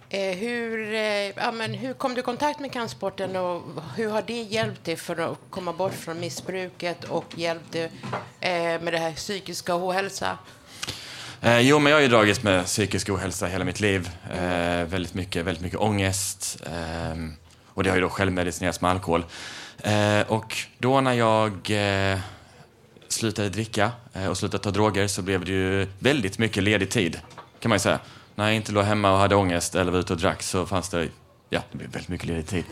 [0.09, 0.99] Eh, hur, eh,
[1.35, 3.63] ja, men hur kom du i kontakt med kampsporten och
[3.95, 7.91] hur har det hjälpt dig för att komma bort från missbruket och hjälpt dig
[8.39, 10.37] eh, med det här psykiska ohälsa?
[11.41, 14.09] Eh, jo, men jag har ju dragits med psykisk ohälsa hela mitt liv.
[14.31, 16.57] Eh, väldigt, mycket, väldigt mycket ångest.
[16.65, 17.17] Eh,
[17.73, 19.25] och det har ju då självmedicinerats med alkohol.
[19.83, 22.19] Eh, och då när jag eh,
[23.07, 27.19] slutade dricka eh, och slutade ta droger så blev det ju väldigt mycket ledig tid,
[27.59, 27.99] kan man ju säga.
[28.35, 30.89] När jag inte låg hemma och hade ångest eller var ute och drack så fanns
[30.89, 31.09] det
[31.49, 32.63] Ja, det blev väldigt mycket ledig tid.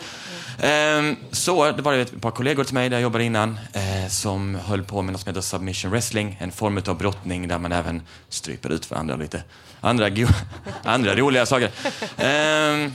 [0.59, 4.55] Ehm, så det var ett par kollegor till mig där jag jobbade innan eh, som
[4.55, 8.01] höll på med något som heter submission wrestling, en form av brottning där man även
[8.29, 9.43] stryper ut varandra och lite
[9.81, 10.09] andra,
[10.83, 11.71] andra roliga saker.
[12.17, 12.93] Ehm,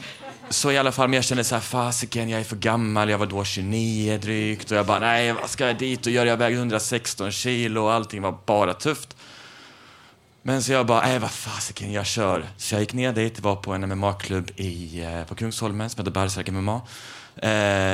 [0.52, 3.18] så i alla fall, men jag kände så här, fasiken, jag är för gammal, jag
[3.18, 6.28] var då 29 drygt och jag bara, nej, vad ska jag dit och göra?
[6.28, 9.16] Jag vägde 116 kilo och allting var bara tufft.
[10.42, 12.46] Men så jag bara, nej vad fasiken, jag kör.
[12.56, 16.12] Så jag gick ner dit, var på en MMA-klubb i, eh, på Kungsholmen som heter
[16.12, 16.80] Bergsärk MMA.
[17.36, 17.50] Eh,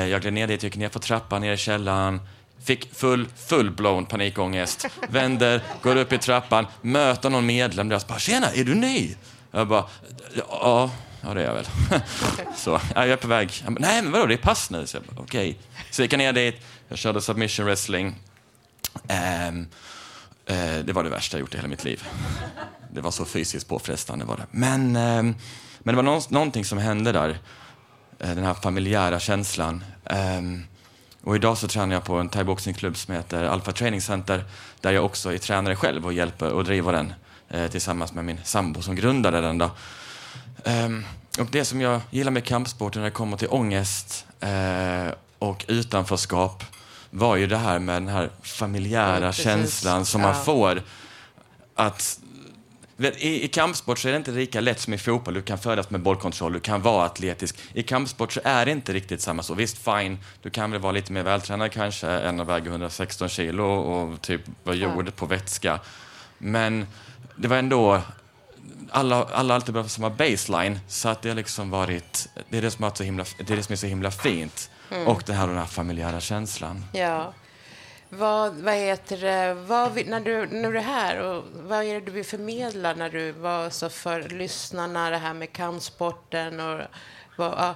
[0.07, 2.21] jag gled ner dit, gick ner på trappan, ner i källaren.
[2.63, 4.85] Fick full, full-blown panikångest.
[5.09, 9.15] Vänder, går upp i trappan, möter någon medlem där och bara, tjena, är du ny?
[9.51, 9.85] Jag bara,
[10.49, 11.65] ja, ja det är jag väl.
[12.55, 13.63] så, ja, jag är på väg.
[13.67, 14.87] Bara, nej men vadå, det är pass nu.
[14.87, 15.57] Så jag bara, okej.
[15.91, 18.15] Så gick jag ner dit, jag körde submission wrestling.
[19.07, 19.67] Ehm,
[20.47, 22.03] Eh, det var det värsta jag gjort i hela mitt liv.
[22.91, 24.25] Det var så fysiskt påfrestande.
[24.25, 24.45] Var det.
[24.51, 25.23] Men, eh,
[25.79, 27.29] men det var nå någonting som hände där.
[28.19, 29.83] Eh, den här familjära känslan.
[30.05, 30.41] Eh,
[31.23, 34.43] och idag så tränar jag på en thaiboxningsklubb som heter Alpha Training Center
[34.81, 37.13] där jag också är tränare själv och hjälper och driver den
[37.49, 39.57] eh, tillsammans med min sambo som grundade den.
[39.57, 39.71] Då.
[40.63, 41.05] Ehm,
[41.39, 46.63] och det som jag gillar med kampsporten när det kommer till ångest eh, och utanförskap
[47.09, 50.43] var ju det här med den här familjära Ja, känslan som man Ja.
[50.43, 50.81] får.
[51.75, 52.19] Att
[53.17, 55.33] i, I kampsport så är det inte lika lätt som i fotboll.
[55.33, 57.55] Du kan födas med bollkontroll, du kan vara atletisk.
[57.73, 59.53] I kampsport så är det inte riktigt samma så.
[59.53, 63.63] Visst, fine, du kan väl vara lite mer vältränad kanske än att väga 116 kilo
[63.63, 65.79] och typ vara gjord på vätska.
[66.37, 66.87] Men
[67.35, 68.01] det var ändå
[68.91, 72.71] alla, alla alltid behövt samma baseline, så att det har liksom varit, det är det
[72.71, 74.69] som, varit så himla, det är det som är så himla fint.
[74.91, 75.07] Mm.
[75.07, 76.85] Och den här, den här familjära känslan.
[76.93, 77.33] Ja.
[78.09, 81.93] Vad, vad heter det, vad, vill- när, du, när du är här, och vad är
[81.93, 86.81] det du vill förmedla när du var så för lyssnarna, det här med kampsporten och
[87.37, 87.75] vad, ja,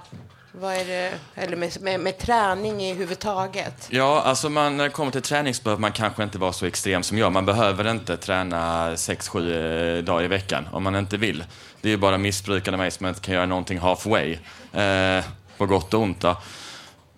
[0.52, 3.88] vad är det, eller med, med, med träning i huvud taget?
[3.90, 6.66] Ja, alltså man, när det kommer till träning så behöver man kanske inte vara så
[6.66, 7.32] extrem som jag.
[7.32, 11.44] Man behöver inte träna 6-7 eh, dagar i veckan om man inte vill.
[11.80, 14.38] Det är ju bara missbrukande mig som inte kan göra någonting halfway.
[14.72, 15.24] Eh,
[15.56, 16.36] på gott och ont då.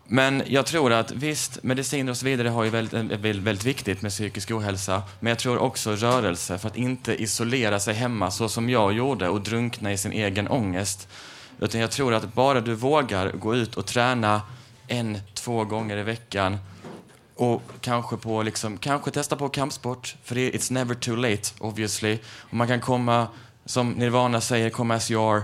[0.07, 3.65] Men jag tror att visst, mediciner och så vidare har ju väldigt, eh, väldigt, väldigt
[3.65, 5.03] viktigt med psykisk ohälsa.
[5.21, 9.29] Men jag tror också rörelse för att inte isolera sig hemma så som jag gjorde
[9.29, 11.09] och drunkna i sin egen ångest.
[11.65, 14.43] Utan jag tror att bara du vågar gå ut och träna
[14.87, 16.59] en, två gånger i veckan
[17.35, 22.19] och kanske, på liksom, kanske testa på kampsport, för det, it's never too late obviously.
[22.39, 23.29] Och man kan komma,
[23.65, 25.43] som Nirvana säger, komma as you are.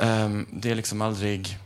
[0.00, 1.58] Um, det är liksom aldrig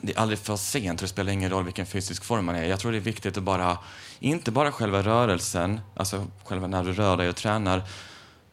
[0.00, 2.64] det är aldrig för sent och det spelar ingen roll vilken fysisk form man är.
[2.64, 3.78] Jag tror det är viktigt att bara,
[4.18, 7.82] inte bara själva rörelsen, alltså själva när du rör dig och tränar,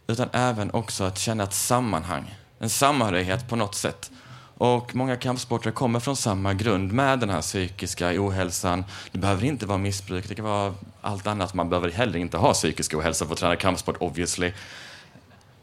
[0.07, 4.11] utan även också att känna ett sammanhang, en samhörighet på något sätt.
[4.57, 8.85] Och många kampsportare kommer från samma grund med den här psykiska ohälsan.
[9.11, 11.53] Det behöver inte vara missbruk, det kan vara allt annat.
[11.53, 14.51] Man behöver heller inte ha psykisk ohälsa för att träna kampsport, obviously.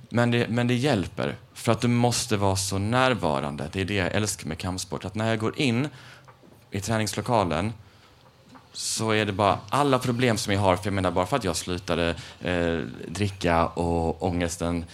[0.08, 3.68] Men det, men det hjälper, för att du måste vara så närvarande.
[3.72, 5.04] Det är det jag älskar med kampsport.
[5.04, 5.88] Att när jag går in
[6.70, 7.72] i träningslokalen
[8.72, 11.44] så är det bara alla problem som jag har, för jag menar bara för att
[11.44, 14.84] jag slutade eh, dricka och ångesten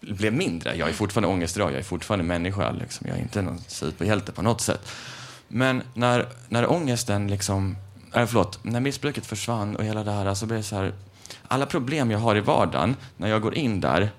[0.00, 0.76] blev mindre.
[0.76, 2.70] Jag är fortfarande ångest idag, jag är fortfarande människa.
[2.70, 3.06] Liksom.
[3.08, 4.88] Jag är inte någon superhjälte på något sätt.
[5.48, 7.76] Men när, när ångesten liksom,
[8.14, 10.92] äh, förlåt, när missbruket försvann och hela det här så blev det så här,
[11.48, 14.10] alla problem jag har i vardagen, när jag går in där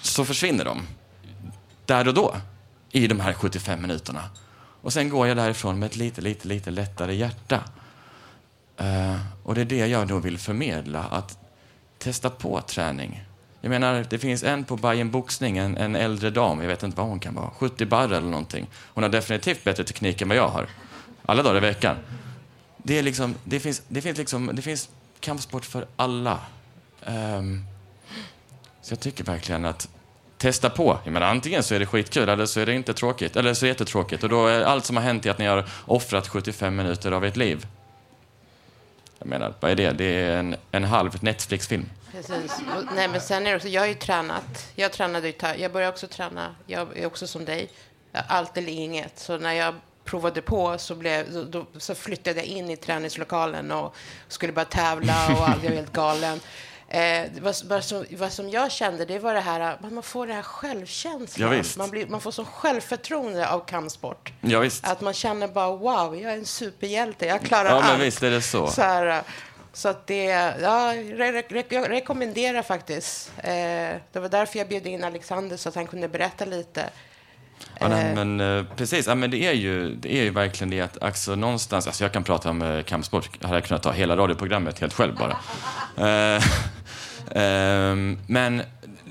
[0.00, 0.82] så försvinner de.
[1.86, 2.36] Där och då.
[2.90, 4.22] I de här 75 minuterna.
[4.82, 7.64] Och sen går jag därifrån med ett lite, lite, lite lättare hjärta.
[8.76, 11.38] Eh, och det är det jag då vill förmedla, att
[11.98, 13.24] testa på träning.
[13.60, 16.96] Jag menar, det finns en på Bayern Boxning, en, en äldre dam, jag vet inte
[16.96, 18.66] vad hon kan vara, 70 barre eller någonting.
[18.74, 20.68] Hon har definitivt bättre teknik än vad jag har.
[21.26, 21.96] Alla dagar i veckan.
[22.76, 24.88] Det, är liksom, det, finns, det, finns liksom, det finns
[25.20, 26.40] kampsport för alla.
[27.06, 27.64] Um,
[28.82, 29.88] så jag tycker verkligen att
[30.38, 30.98] testa på.
[31.04, 33.36] Jag menar, antingen så är det skitkul eller så är det inte tråkigt.
[33.36, 34.22] Eller så är det jättetråkigt.
[34.22, 37.24] Och då är allt som har hänt i att ni har offrat 75 minuter av
[37.24, 37.66] ert liv.
[39.18, 39.90] Jag menar, vad är det?
[39.90, 41.86] Det är en, en halv Netflix-film.
[42.12, 42.52] Precis.
[42.76, 44.72] Och, nej, men sen är det också, jag har ju tränat.
[44.74, 46.54] Jag tränade ju, jag började också träna.
[46.66, 47.70] Jag är också som dig.
[48.12, 49.18] Allt eller inget.
[49.18, 49.74] Så när jag
[50.04, 53.96] provade på så, blev, då, så flyttade jag in i träningslokalen och
[54.28, 55.62] skulle börja tävla och allt.
[55.62, 56.40] Jag var helt galen.
[56.90, 60.26] Eh, vad, vad, som, vad som jag kände, det var det här att man får
[60.26, 61.56] det här självkänslan.
[61.56, 64.32] Ja, man, blir, man får sån självförtroende av kampsport.
[64.40, 64.86] Ja, visst.
[64.86, 68.00] Att man känner bara wow, jag är en superhjälte, jag klarar Ja, allt.
[68.02, 68.66] visst är det så.
[68.66, 69.22] Så, här,
[69.72, 70.24] så att det,
[70.60, 73.32] ja, re, re, jag rekommenderar faktiskt.
[73.36, 73.44] Eh,
[74.12, 76.84] det var därför jag bjöd in Alexander så att han kunde berätta lite.
[77.80, 78.14] Ja, nej, Eh.
[78.24, 79.06] men eh, precis.
[79.06, 82.12] Ja, men det är ju, det är ju verkligen det att alltså, någonstans, alltså jag
[82.12, 85.36] kan prata om eh, kampsport, jag hade kunnat ta hela radioprogrammet helt själv bara.
[86.06, 86.42] Eh,
[87.34, 88.62] ehm, men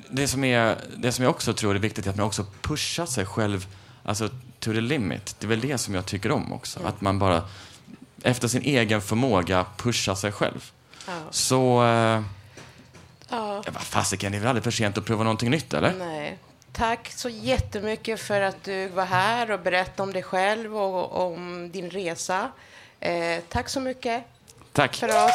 [0.10, 3.06] det som, är, det som jag också tror är viktigt är att man också pushar
[3.06, 3.68] sig själv,
[4.04, 4.30] alltså
[4.60, 5.36] to the limit.
[5.40, 7.44] Det är väl det som jag tycker om också, att man bara
[8.24, 10.72] efter sin egen förmåga pushar sig själv.
[11.08, 11.14] Ja.
[11.32, 12.22] Så, eh,
[13.30, 15.94] Ja, ja, vad fasiken, det är väl aldrig för sent att prova någonting nytt, eller?
[16.00, 16.38] nej.
[16.78, 21.72] Tack så jättemycket för att du var här och berättade om dig själv och om
[21.72, 22.52] din resa.
[23.00, 24.24] Eh, tack så mycket
[24.74, 24.96] Tack.
[24.96, 25.32] för oss.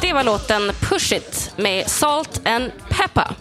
[0.00, 3.34] Det var låten Push It med Salt and Pepper.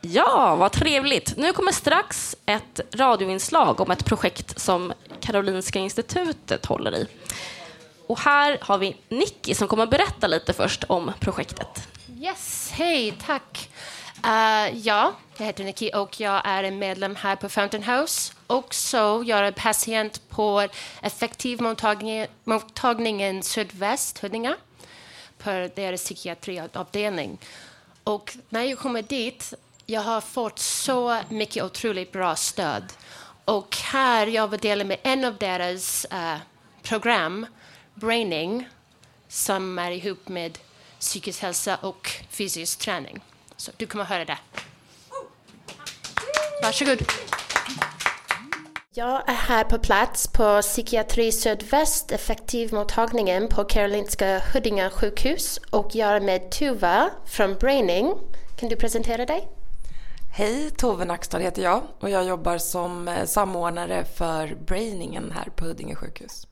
[0.00, 1.36] Ja, vad trevligt.
[1.36, 7.06] Nu kommer strax ett radioinslag om ett projekt som Karolinska institutet håller i.
[8.06, 11.88] Och här har vi Nicky som kommer att berätta lite först om projektet.
[12.20, 13.68] Yes, hej, tack.
[14.26, 18.32] Uh, ja, jag heter Nikki och jag är en medlem här på Fountain House.
[18.46, 20.68] Också jag är patient på
[21.02, 24.54] effektivmottagningen mottagningen Sydväst, Huddinge,
[25.38, 27.38] på deras psykiatriavdelning.
[28.04, 29.54] Och när jag kommer dit,
[29.86, 32.84] jag har fått så mycket otroligt bra stöd.
[33.44, 36.36] Och här jag var del med en av deras uh,
[36.82, 37.46] program,
[37.94, 38.68] Braining,
[39.28, 40.58] som är ihop med
[41.00, 43.20] psykisk hälsa och fysisk träning.
[43.56, 44.38] Så du kommer höra det.
[46.62, 46.98] Varsågod.
[48.96, 56.08] Jag är här på plats på Psykiatri Sydväst, effektivmottagningen på Karolinska Huddinge sjukhus och jag
[56.08, 58.14] är med Tuva från Braining.
[58.56, 59.48] Kan du presentera dig?
[60.36, 65.64] Hej, Tove Nackstad heter jag och jag jobbar som eh, samordnare för Brainingen här på
[65.64, 66.46] Huddinge sjukhus.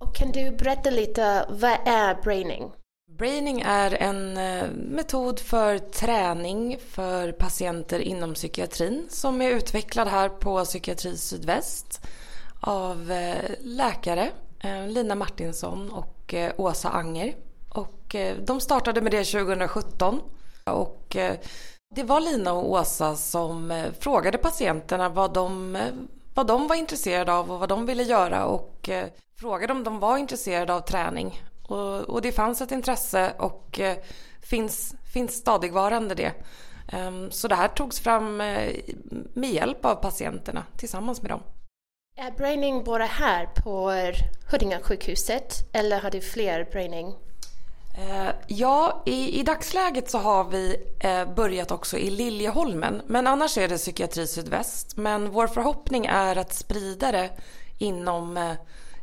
[0.00, 2.72] Och kan du berätta lite, vad är Braining?
[3.18, 10.28] Braining är en eh, metod för träning för patienter inom psykiatrin som är utvecklad här
[10.28, 12.06] på Psykiatri Sydväst
[12.60, 14.30] av eh, läkare
[14.60, 17.34] eh, Lina Martinsson och Åsa Anger.
[17.68, 18.16] Och
[18.46, 20.20] de startade med det 2017
[20.64, 21.16] och
[21.94, 25.78] det var Lina och Åsa som frågade patienterna vad de,
[26.36, 29.08] vad de var intresserade av och vad de ville göra och eh,
[29.40, 31.42] frågade om de var intresserade av träning.
[31.68, 33.96] Och, och det fanns ett intresse och eh,
[34.42, 36.32] finns, finns stadigvarande det.
[36.92, 38.74] Ehm, så det här togs fram eh,
[39.34, 41.42] med hjälp av patienterna tillsammans med dem.
[42.16, 44.14] Är Braining bara här på eh,
[44.50, 47.14] Huddinge sjukhuset eller har du fler Braining?
[47.96, 53.02] Eh, Ja, i, i dagsläget så har vi eh, börjat också i Liljeholmen.
[53.06, 54.96] Men annars är det Psykiatri Sydväst.
[54.96, 57.30] Men vår förhoppning är att sprida det
[57.78, 58.52] inom, eh,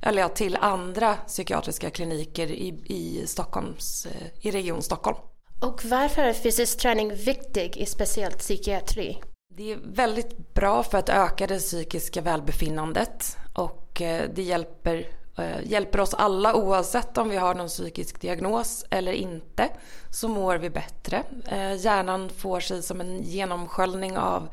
[0.02, 5.18] eller ja, till andra psykiatriska kliniker i, i, Stockholms, eh, i Region Stockholm.
[5.62, 9.22] Och varför är fysisk träning viktig i speciellt psykiatri?
[9.56, 14.02] Det är väldigt bra för att öka det psykiska välbefinnandet och
[14.34, 15.08] det hjälper,
[15.38, 19.70] Eh, hjälper oss alla oavsett om vi har någon psykisk diagnos eller inte
[20.10, 21.24] så mår vi bättre.
[21.48, 24.50] Eh, hjärnan får sig som en genomsköljning av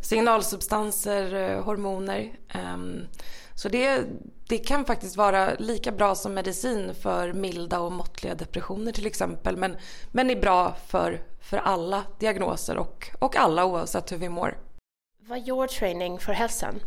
[0.00, 2.32] signalsubstanser, eh, hormoner.
[2.48, 3.06] Ehm,
[3.54, 4.04] så det,
[4.48, 9.56] det kan faktiskt vara lika bra som medicin för milda och måttliga depressioner till exempel
[9.56, 9.76] men,
[10.12, 14.58] men är bra för, för alla diagnoser och, och alla oavsett hur vi mår.
[15.18, 16.80] Vad gör träning för hälsan?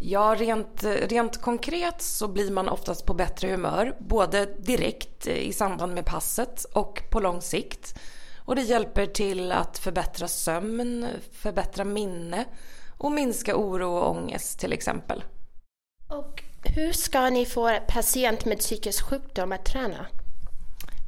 [0.00, 5.94] Ja, rent, rent konkret så blir man oftast på bättre humör, både direkt i samband
[5.94, 7.98] med passet och på lång sikt.
[8.44, 12.44] Och det hjälper till att förbättra sömn, förbättra minne
[12.98, 15.24] och minska oro och ångest till exempel.
[16.08, 20.06] Och hur ska ni få en patient med psykisk sjukdom att träna?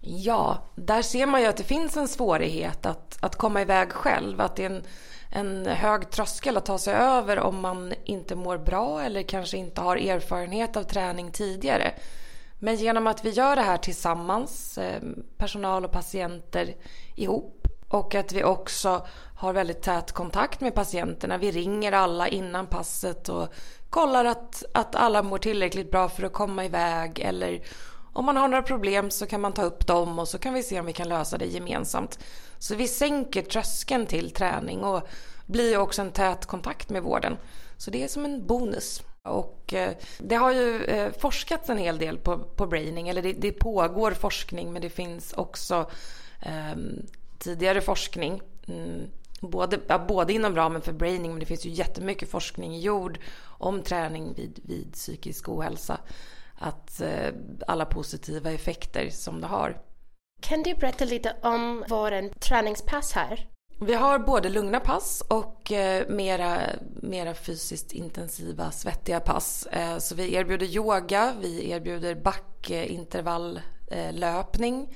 [0.02, 4.40] Ja, där ser man ju att det finns en svårighet att, att komma iväg själv.
[4.40, 4.82] Att det är en,
[5.30, 9.80] en hög tröskel att ta sig över om man inte mår bra eller kanske inte
[9.80, 11.92] har erfarenhet av träning tidigare.
[12.58, 15.02] Men genom att vi gör det här tillsammans, eh,
[15.36, 16.74] personal och patienter
[17.14, 19.06] ihop, och att vi också
[19.36, 21.38] har väldigt tät kontakt med patienterna.
[21.38, 23.48] Vi ringer alla innan passet och
[23.90, 27.62] kollar att, att alla mår tillräckligt bra för att komma iväg eller
[28.12, 30.62] om man har några problem så kan man ta upp dem och så kan vi
[30.62, 32.18] se om vi kan lösa det gemensamt.
[32.58, 35.08] Så vi sänker tröskeln till träning och
[35.46, 37.36] blir också en tät kontakt med vården.
[37.76, 39.02] Så det är som en bonus.
[39.22, 43.32] Och eh, det har ju eh, forskats en hel del på, på braining, eller det,
[43.32, 45.90] det pågår forskning men det finns också
[46.42, 46.76] eh,
[47.38, 48.42] tidigare forskning.
[48.68, 49.06] Mm,
[49.40, 53.82] både, ja, både inom ramen för braining men det finns ju jättemycket forskning gjord om
[53.82, 55.98] träning vid, vid psykisk ohälsa.
[56.62, 57.32] Att eh,
[57.66, 59.80] alla positiva effekter som det har.
[60.42, 63.50] Kan du berätta lite om våren träningspass här?
[63.82, 66.60] Vi har både lugna pass och eh, mera,
[67.02, 69.66] mera fysiskt intensiva, svettiga pass.
[69.66, 74.94] Eh, så vi erbjuder yoga, vi erbjuder backintervalllöpning,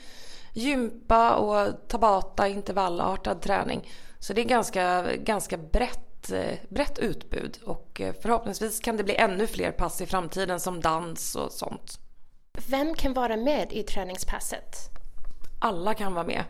[0.53, 3.89] gympa och tabata, intervallartad träning.
[4.19, 9.47] Så det är ganska, ganska brett, eh, brett utbud och förhoppningsvis kan det bli ännu
[9.47, 11.99] fler pass i framtiden som dans och sånt.
[12.69, 14.77] Vem kan vara med i träningspasset?
[15.59, 16.45] Alla kan vara med.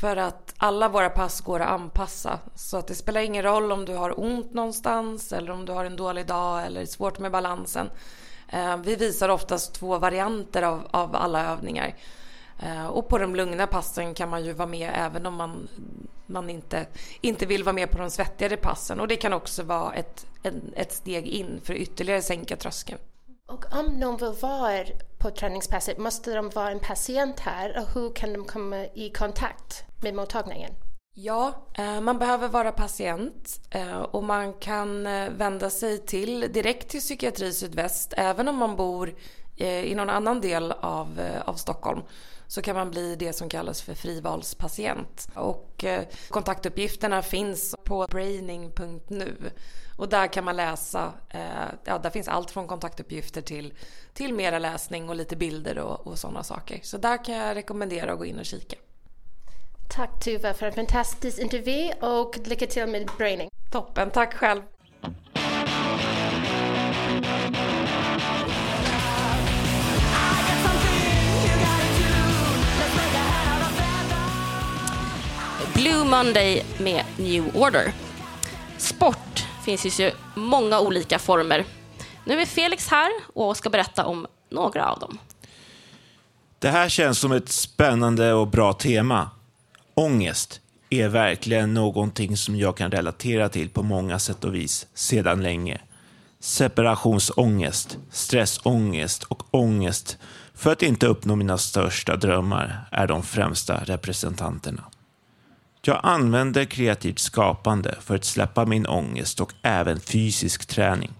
[0.00, 2.38] För att alla våra pass går att anpassa.
[2.54, 5.84] Så att det spelar ingen roll om du har ont någonstans eller om du har
[5.84, 7.90] en dålig dag eller svårt med balansen.
[8.48, 11.94] Eh, vi visar oftast två varianter av, av alla övningar.
[12.58, 15.68] Eh, och på de lugna passen kan man ju vara med även om man,
[16.32, 16.86] man inte,
[17.20, 19.00] inte vill vara med på de svettigare passen.
[19.00, 22.98] Och det kan också vara ett, en, ett steg in för att ytterligare sänka tröskeln.
[23.48, 24.84] Och om någon vill vara
[25.18, 29.84] på träningspasset, måste de vara en patient här och hur kan de komma i kontakt
[30.02, 30.72] med mottagningen?
[31.14, 36.88] Ja, eh, man behöver vara patient eh, och man kan eh, vända sig till, direkt
[36.88, 39.14] till Psykiatri Sydväst även om man bor
[39.56, 42.00] i någon annan del av, av Stockholm
[42.52, 45.28] så kan man bli det som kallas för frivalspatient.
[45.34, 45.84] Och
[46.28, 49.50] kontaktuppgifterna finns på braining.nu
[49.96, 51.40] och där kan man läsa, eh,
[51.84, 53.74] ja där finns allt från kontaktuppgifter till,
[54.14, 56.80] till mera läsning och lite bilder och, och sådana saker.
[56.82, 58.76] Så där kan jag rekommendera att gå in och kika.
[59.96, 63.48] Tack Tuva för en fantastisk intervju och lycka till med braining.
[63.70, 64.62] Toppen, tack själv.
[75.82, 77.92] Blue Monday med New Order.
[78.78, 81.64] Sport finns ju många olika former.
[82.24, 85.18] Nu är Felix här och ska berätta om några av dem.
[86.58, 89.30] Det här känns som ett spännande och bra tema.
[89.94, 90.60] Ångest
[90.90, 95.80] är verkligen någonting som jag kan relatera till på många sätt och vis sedan länge.
[96.40, 100.18] Separationsångest, stressångest och ångest
[100.54, 104.82] för att inte uppnå mina största drömmar är de främsta representanterna.
[105.84, 111.10] Jag använder kreativt skapande för att släppa min ångest och även fysisk träning.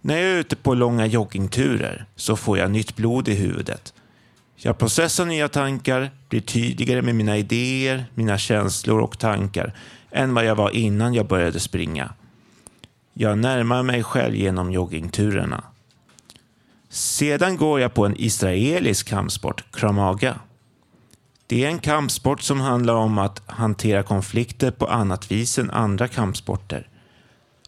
[0.00, 3.94] När jag är ute på långa joggingturer så får jag nytt blod i huvudet.
[4.56, 9.74] Jag processar nya tankar, blir tydligare med mina idéer, mina känslor och tankar
[10.10, 12.14] än vad jag var innan jag började springa.
[13.12, 15.64] Jag närmar mig själv genom joggingturerna.
[16.88, 20.38] Sedan går jag på en israelisk kampsport, kramaga.
[21.46, 26.08] Det är en kampsport som handlar om att hantera konflikter på annat vis än andra
[26.08, 26.88] kampsporter.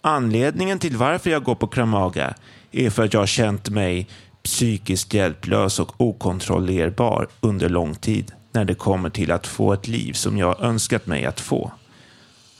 [0.01, 2.35] Anledningen till varför jag går på kramaga
[2.73, 4.09] är för att jag har känt mig
[4.43, 10.13] psykiskt hjälplös och okontrollerbar under lång tid när det kommer till att få ett liv
[10.13, 11.73] som jag önskat mig att få.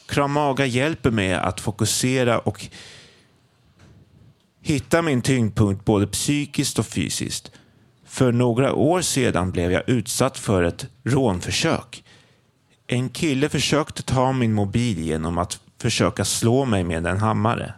[0.07, 2.67] Kramaga hjälper mig att fokusera och
[4.63, 7.53] hitta min tyngdpunkt både psykiskt och fysiskt
[8.17, 12.05] för några år sedan blev jag utsatt för ett rånförsök.
[12.87, 17.75] En kille försökte ta min mobil genom att försöka slå mig med en hammare.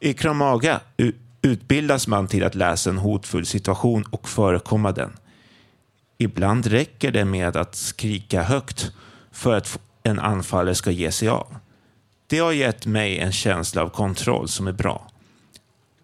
[0.00, 0.80] I Kramaga
[1.42, 5.12] utbildas man till att läsa en hotfull situation och förekomma den.
[6.18, 8.92] Ibland räcker det med att skrika högt
[9.32, 11.56] för att en anfallare ska ge sig av.
[12.26, 15.09] Det har gett mig en känsla av kontroll som är bra.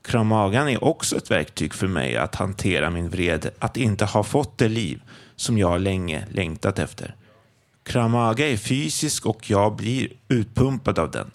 [0.07, 4.59] Kramagan är också ett verktyg för mig att hantera min vrede att inte ha fått
[4.59, 5.03] det liv
[5.37, 7.15] som jag länge längtat efter.
[7.83, 11.31] Kramaga är fysisk och jag blir utpumpad av den.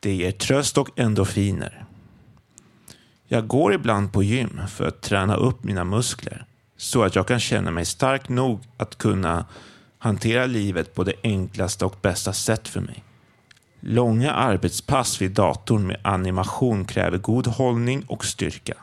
[0.00, 1.84] Det ger tröst och endorfiner.
[3.28, 6.44] Jag går ibland på gym för att träna upp mina muskler
[6.76, 9.46] så att jag kan känna mig stark nog att kunna
[9.98, 13.04] hantera livet på det enklaste och bästa sätt för mig.
[13.88, 18.74] Långa arbetspass vid datorn med animation kräver god hållning och styrka.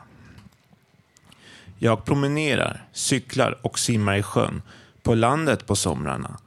[1.78, 4.62] Jag promenerar, cyklar och simmar i sjön
[5.02, 6.38] på landet på somrarna.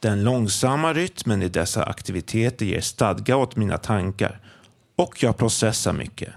[0.00, 4.40] Den långsamma rytmen i dessa aktiviteter ger stadga åt mina tankar
[4.96, 6.32] och jag processar mycket.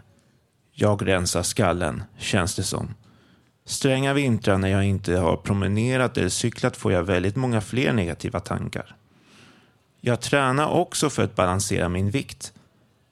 [0.74, 2.94] Jag rensar skallen, känns det som.
[3.66, 8.40] Stränga vintrar när jag inte har promenerat eller cyklat får jag väldigt många fler negativa
[8.40, 8.97] tankar.
[10.02, 12.54] Jag tränar också för att balansera min vikt.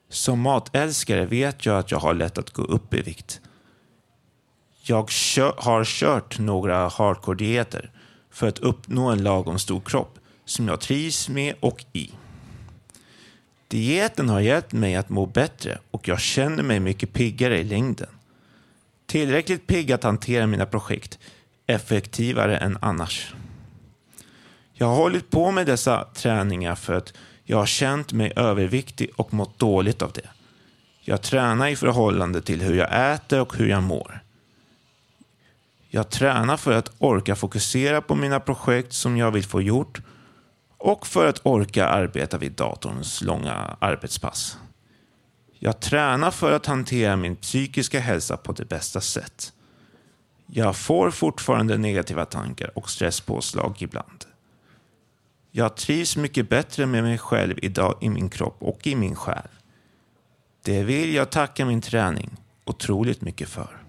[0.08, 3.40] Som matälskare vet jag att jag har lätt att gå upp i vikt.
[4.82, 7.90] Jag kö har kört några hardcore-dieter
[8.30, 12.10] för att uppnå en lagom stor kropp som jag trivs med och i.
[13.68, 18.08] Dieten har hjälpt mig att må bättre och jag känner mig mycket piggare i längden.
[19.06, 21.18] Tillräckligt pigg att hantera mina projekt
[21.66, 23.34] effektivare än annars.
[24.78, 27.12] Jag har hållit på med dessa träningar för att
[27.44, 30.28] jag har känt mig överviktig och mått dåligt av det.
[31.00, 34.20] Jag tränar i förhållande till hur jag äter och hur jag mår.
[35.88, 40.00] Jag tränar för att orka fokusera på mina projekt som jag vill få gjort
[40.78, 44.58] och för att orka arbeta vid datorns långa arbetspass.
[45.58, 49.52] Jag tränar för att hantera min psykiska hälsa på det bästa sätt.
[50.46, 54.35] Jag får fortfarande negativa tankar och stresspåslag ibland.
[55.58, 59.48] Jag trivs mycket bättre med mig själv idag i min kropp och i min själ.
[60.62, 63.82] Det vill jag tacka min träning otroligt mycket för.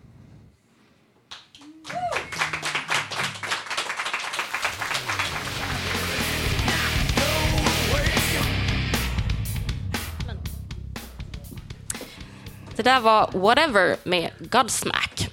[12.75, 15.31] Det där var Whatever med Godsmack.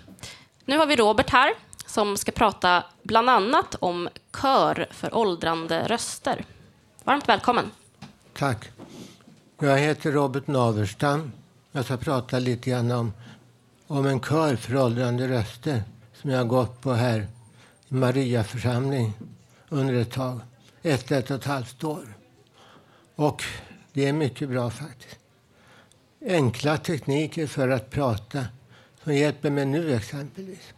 [0.65, 1.55] Nu har vi Robert här
[1.95, 4.09] som ska prata bland annat om
[4.43, 6.45] kör för åldrande röster.
[7.05, 7.71] Varmt välkommen.
[8.33, 8.71] Tack.
[9.59, 11.33] Jag heter Robert Naverstam.
[11.73, 13.13] Jag ska prata lite grann om,
[13.87, 15.83] om en kör för åldrande röster
[16.15, 17.27] som jag har gått på här
[17.89, 19.13] i Maria församling
[19.69, 20.41] under ett tag.
[20.83, 22.17] Ett, ett och ett halvt år.
[23.15, 23.43] Och
[23.93, 25.19] det är mycket bra faktiskt.
[26.27, 28.45] Enkla tekniker för att prata
[29.05, 30.75] som hjälper mig nu exempelvis.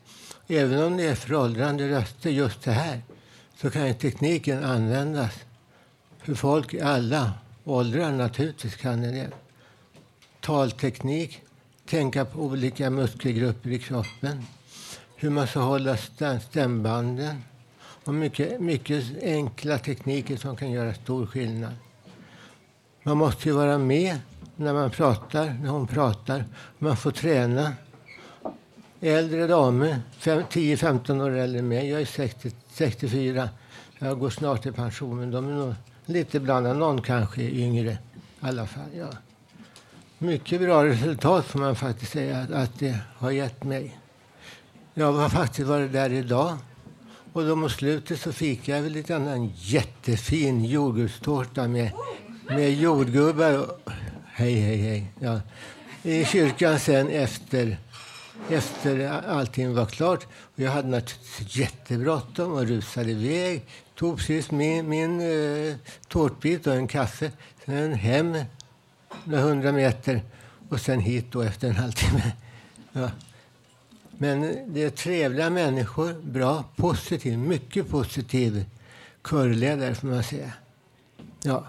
[0.49, 3.03] Även om det är föråldrande röster just det här
[3.57, 5.33] så kan tekniken användas
[6.19, 7.33] för folk i alla
[7.65, 9.31] åldrar naturligtvis kan det.
[10.41, 11.43] Talteknik,
[11.87, 14.47] tänka på olika muskelgrupper i kroppen,
[15.17, 15.97] hur man ska hålla
[16.41, 17.43] stämbanden
[18.05, 21.73] och mycket, mycket enkla tekniker som kan göra stor skillnad.
[23.03, 24.19] Man måste ju vara med
[24.57, 26.45] när man pratar, när hon pratar.
[26.79, 27.73] Man får träna.
[29.07, 33.49] Äldre damer, 10-15 år äldre än mig, Jag är 60, 64.
[33.99, 35.75] Jag går snart i pension, men de är nog
[36.07, 36.79] lite blandade.
[36.79, 37.99] Någon kanske är yngre i
[38.41, 38.89] alla fall.
[38.99, 39.07] Ja.
[40.19, 43.99] Mycket bra resultat får man faktiskt säga att, att det har gett mig.
[44.95, 46.57] Jag har faktiskt varit där idag.
[47.33, 51.91] Och då mot slutet så fick jag lite en jättefin jordgubbstårta med,
[52.49, 53.59] med jordgubbar.
[53.59, 53.91] Och,
[54.27, 55.13] hej, hej, hej.
[55.21, 55.41] Ja.
[56.03, 57.77] I kyrkan sen efter,
[58.51, 60.25] efter allting var klart.
[60.25, 63.65] Och jag hade naturligtvis jättebråttom och rusade iväg.
[63.95, 65.77] Tog precis min, min eh,
[66.09, 67.33] tårtbit och en kaffe.
[67.65, 68.37] Sen hem
[69.25, 70.23] några hundra meter
[70.69, 72.33] och sen hit då efter en halvtimme.
[72.93, 73.11] Ja.
[74.19, 78.65] Men det är trevliga människor, bra, positiv, mycket positiv
[79.29, 80.53] körledare får man säga.
[81.43, 81.67] Ja.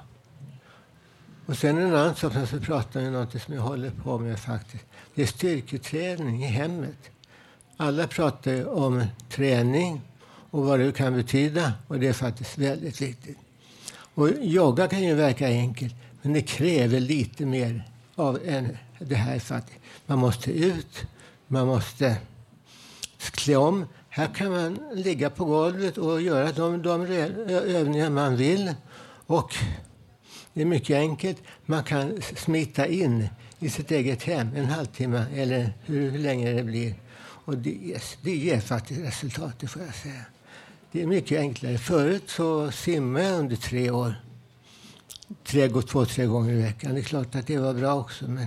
[1.48, 4.40] Och sen en annan sak som jag pratar om något som jag håller på med
[4.40, 4.84] faktiskt.
[5.16, 7.10] Det är styrketräning i hemmet.
[7.78, 10.02] Alla pratar om träning
[10.52, 13.38] och vad det kan betyda och det är faktiskt väldigt viktigt.
[13.90, 17.84] Och yoga kan ju verka enkelt men det kräver lite mer
[18.16, 19.40] av en, det här.
[19.40, 19.80] faktiskt.
[20.06, 21.06] man måste ut,
[21.48, 22.18] man måste
[23.18, 23.86] klä om.
[24.10, 27.02] Här kan man ligga på golvet och göra de, de
[27.50, 28.74] övningar man vill.
[29.26, 29.56] Och
[30.58, 31.38] det är mycket enkelt.
[31.66, 33.28] Man kan smita in
[33.60, 36.96] i sitt eget hem en halvtimme eller hur länge det blir.
[37.20, 40.22] Och det, ger, det ger faktiskt resultat, det får jag säga.
[40.92, 41.78] Det är mycket enklare.
[41.78, 44.16] Förut så simmade jag under tre år.
[45.44, 46.94] Tre, två, tre gånger i veckan.
[46.94, 48.28] Det är klart att det var bra också.
[48.28, 48.46] Men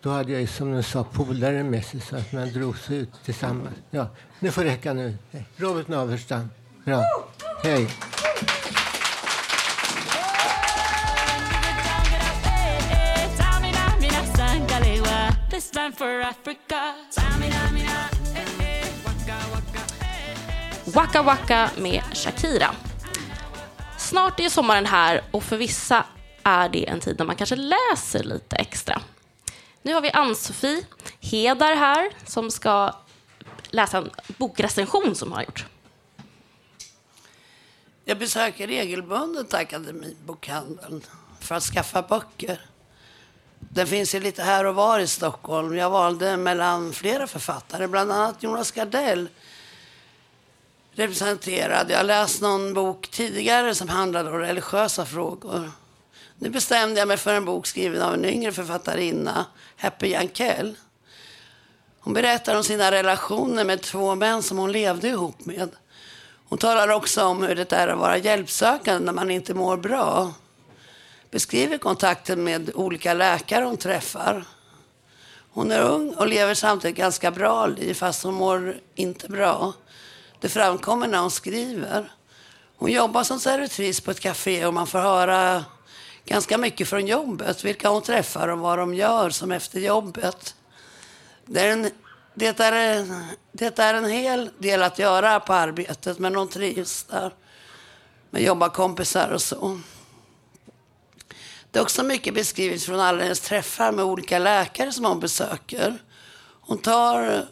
[0.00, 3.10] då hade jag som du sa polare med sig så att man drog sig ut
[3.24, 3.76] tillsammans.
[3.90, 4.08] Ja,
[4.40, 5.16] det får räcka nu.
[5.56, 6.50] Robert Naverstam.
[6.84, 7.02] Bra.
[7.62, 7.88] Hej.
[20.84, 22.74] Waka Waka med Shakira.
[23.98, 26.04] Snart är sommaren här och för vissa
[26.42, 29.00] är det en tid när man kanske läser lite extra.
[29.82, 30.84] Nu har vi Ann-Sofie
[31.20, 32.92] Hedar här som ska
[33.70, 35.66] läsa en bokrecension som hon har gjort.
[38.04, 41.02] Jag besöker regelbundet Akademibokhandeln
[41.40, 42.60] för att skaffa böcker.
[43.68, 45.76] Den finns ju lite här och var i Stockholm.
[45.76, 49.28] Jag valde mellan flera författare, bland annat Jonas Gardell
[50.92, 51.90] representerad.
[51.90, 55.70] Jag har läst någon bok tidigare som handlade om religiösa frågor.
[56.38, 59.46] Nu bestämde jag mig för en bok skriven av en yngre författarinna,
[59.76, 60.76] Happy Jankell.
[62.00, 65.70] Hon berättar om sina relationer med två män som hon levde ihop med.
[66.48, 70.32] Hon talar också om hur det är att vara hjälpsökande när man inte mår bra.
[71.30, 74.44] Beskriver kontakten med olika läkare hon träffar.
[75.50, 79.72] Hon är ung och lever samtidigt ganska bra liv fast hon mår inte bra.
[80.40, 82.12] Det framkommer när hon skriver.
[82.76, 85.64] Hon jobbar som servitris på ett café och man får höra
[86.24, 87.64] ganska mycket från jobbet.
[87.64, 90.54] Vilka hon träffar och vad de gör som efter jobbet.
[91.44, 91.90] Det är en,
[92.34, 97.04] det är en, det är en hel del att göra på arbetet men hon trivs
[97.04, 97.34] där.
[98.30, 99.80] Med jobbarkompisar och så.
[101.76, 105.98] Det är också mycket beskrivet från alla hennes träffar med olika läkare som hon besöker.
[106.60, 107.46] Hon tar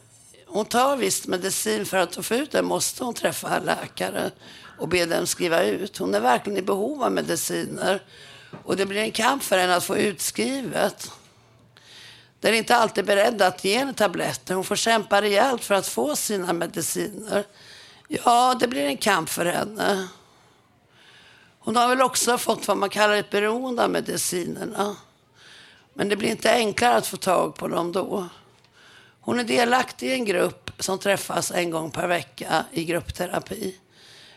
[0.46, 4.30] hon tar visst medicin för att få ut det måste hon träffa läkare
[4.78, 5.98] och be dem skriva ut.
[5.98, 8.02] Hon är verkligen i behov av mediciner
[8.64, 11.12] och det blir en kamp för henne att få utskrivet.
[12.40, 14.54] Den är inte alltid beredd att ge henne tabletter.
[14.54, 17.44] Hon får kämpa rejält för att få sina mediciner.
[18.08, 20.08] Ja, det blir en kamp för henne.
[21.64, 24.96] Hon har väl också fått vad man kallar ett beroende av medicinerna.
[25.94, 28.28] Men det blir inte enklare att få tag på dem då.
[29.20, 33.78] Hon är delaktig i en grupp som träffas en gång per vecka i gruppterapi.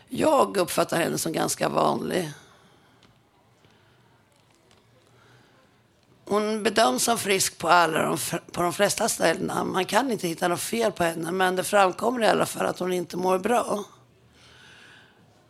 [0.08, 2.30] Jag uppfattar henne som ganska vanlig.
[6.24, 8.18] Hon bedöms som frisk på, alla de,
[8.52, 9.64] på de flesta ställena.
[9.64, 12.78] Man kan inte hitta något fel på henne, men det framkommer i alla fall att
[12.78, 13.84] hon inte mår bra.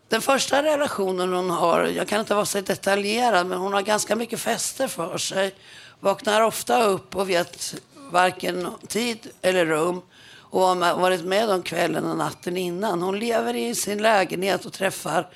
[0.08, 4.16] Den första relationen hon har, jag kan inte vara så detaljerad, men hon har ganska
[4.16, 5.54] mycket fester för sig.
[6.00, 7.74] Vaknar ofta upp och vet
[8.10, 10.02] varken tid eller rum
[10.50, 13.02] och har varit med om kvällen och natten innan.
[13.02, 15.28] Hon lever i sin lägenhet och träffar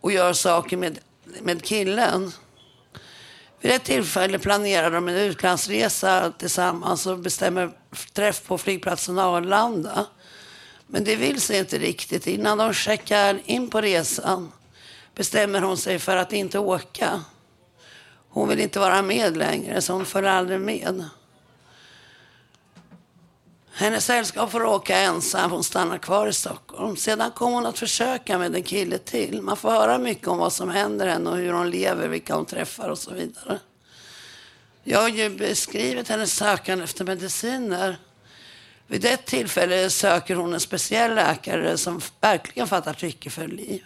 [0.00, 0.98] och gör saker med,
[1.40, 2.32] med killen.
[3.60, 7.70] Vid ett tillfälle planerar de en utlandsresa tillsammans och bestämmer
[8.12, 10.06] träff på flygplatsen Arlanda.
[10.86, 12.26] Men det vill sig inte riktigt.
[12.26, 14.52] Innan de checkar in på resan
[15.14, 17.24] bestämmer hon sig för att inte åka.
[18.28, 21.04] Hon vill inte vara med längre, så hon följer aldrig med.
[23.76, 26.96] Hennes sällskap får åka ensam, hon stannar kvar i Stockholm.
[26.96, 29.42] Sedan kommer hon att försöka med en kille till.
[29.42, 32.44] Man får höra mycket om vad som händer henne och hur hon lever, vilka hon
[32.44, 33.58] träffar och så vidare.
[34.84, 37.96] Jag har ju beskrivit hennes sökande efter mediciner.
[38.86, 43.84] Vid ett tillfälle söker hon en speciell läkare som verkligen fattar tycke för liv.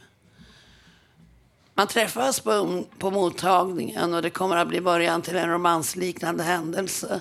[1.75, 6.43] Man träffas på, um-, på mottagningen och det kommer att bli början till en romansliknande
[6.43, 7.21] händelse.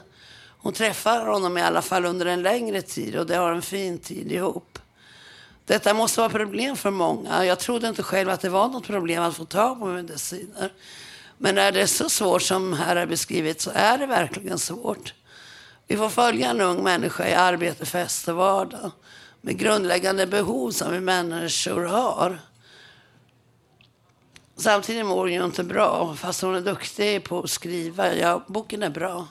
[0.60, 4.00] Hon träffar honom i alla fall under en längre tid och de har en fin
[4.00, 4.80] tid ihop.
[5.66, 7.46] Detta måste vara problem för många.
[7.46, 10.74] Jag trodde inte själv att det var något problem att få tag på mediciner.
[11.38, 15.14] Men är det så svårt som här är beskrivet så är det verkligen svårt.
[15.88, 18.92] Vi får följa en ung människa i arbete, fest och vardag
[19.42, 22.40] med grundläggande behov som vi människor har.
[24.56, 28.14] Samtidigt mår hon ju inte bra, fast hon är duktig på att skriva.
[28.14, 29.28] Ja, boken är bra.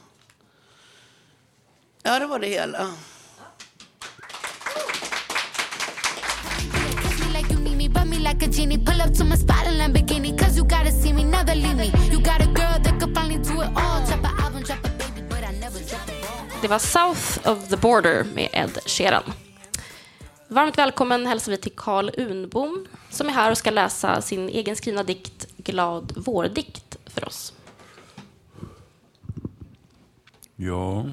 [2.02, 2.90] Ja, det var det hela.
[16.62, 19.22] Det var South of the Border med Ed Sheeran.
[20.48, 24.76] Varmt välkommen hälsar vi till Karl Unbom som är här och ska läsa sin egen
[24.76, 27.52] skrivna dikt Glad vårdikt för oss.
[30.56, 31.06] Ja,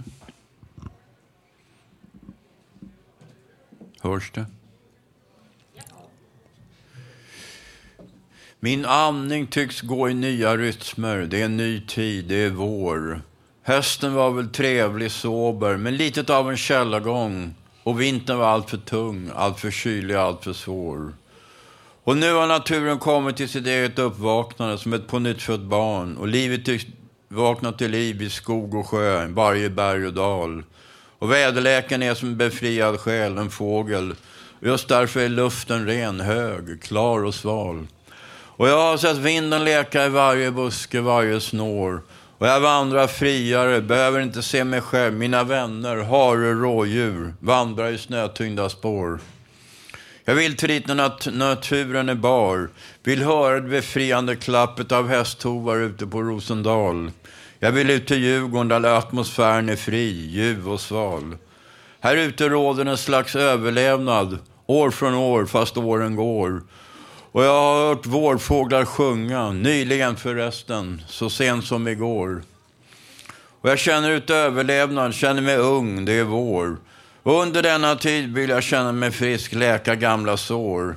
[4.04, 4.46] Hörs det?
[8.60, 11.18] Min andning tycks gå i nya rytmer.
[11.18, 13.22] Det är en ny tid, det är vår.
[13.66, 17.56] Hösten var väl trevlig, sober, men lite av en källargång.
[17.84, 21.14] Och vintern var alltför tung, alltför kylig, alltför svår.
[22.04, 26.18] Och nu har naturen kommit till sitt eget uppvaknande som ett pånyttfött barn.
[26.18, 26.86] Och livet tycks
[27.28, 30.64] vakna till liv i skog och sjö, varje berg och dal.
[31.20, 34.16] Och väderleken är som en befriad själ, en fågel.
[34.60, 37.88] Just därför är luften ren, hög, klar och sval.
[38.56, 42.02] Och jag har sett vinden leka i varje buske, varje snår.
[42.44, 45.14] Och jag vandrar friare, behöver inte se mig själv.
[45.14, 49.20] Mina vänner, hare, rådjur, vandrar i snötyngda spår.
[50.26, 52.70] Jag vill till dit när nat naturen är bar.
[53.04, 57.12] Vill höra det befriande klappet av hästhovar ute på Rosendal.
[57.60, 61.38] Jag vill ut till Djurgården där atmosfären är fri, ljuv och sval.
[62.00, 66.62] Här ute råder en slags överlevnad, år från år fast åren går.
[67.34, 72.44] Och jag har hört vårfåglar sjunga, nyligen förresten, så sent som igår.
[73.62, 76.78] Och jag känner ut överlevnad, känner mig ung, det är vår.
[77.24, 80.96] Och under denna tid vill jag känna mig frisk, läka gamla sår.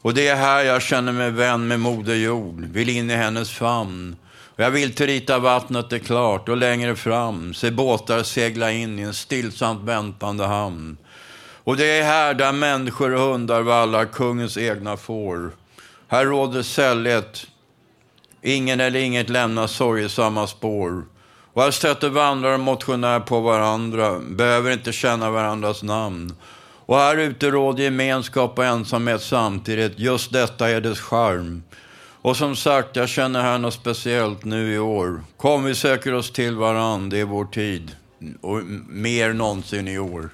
[0.00, 3.50] Och det är här jag känner mig vän med Moder Jord, vill in i hennes
[3.50, 4.16] famn.
[4.56, 8.98] Och jag vill till rita vattnet är klart och längre fram se båtar segla in
[8.98, 10.96] i en stillsamt väntande hamn.
[11.64, 15.50] Och det är här där människor och hundar vallar kungens egna får.
[16.08, 17.46] Här råder sällhet.
[18.42, 21.04] Ingen eller inget lämnar sorgesamma spår.
[21.52, 26.34] Och här stöter vandrare och motionär på varandra, behöver inte känna varandras namn.
[26.86, 29.98] Och här ute råder gemenskap och ensamhet samtidigt.
[29.98, 31.62] Just detta är dess charm.
[32.22, 35.20] Och som sagt, jag känner här något speciellt nu i år.
[35.36, 37.96] Kom, vi söker oss till varann, det är vår tid.
[38.40, 40.30] Och mer någonsin i år.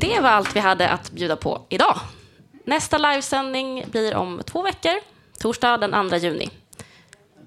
[0.00, 1.98] Det var allt vi hade att bjuda på idag.
[2.64, 4.94] Nästa livesändning blir om två veckor,
[5.38, 6.50] torsdag den 2 juni.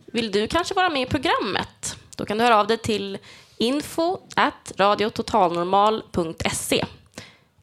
[0.05, 1.95] Vill du kanske vara med i programmet?
[2.15, 3.17] Då kan du höra av dig till
[3.57, 6.85] info at radiototalnormal.se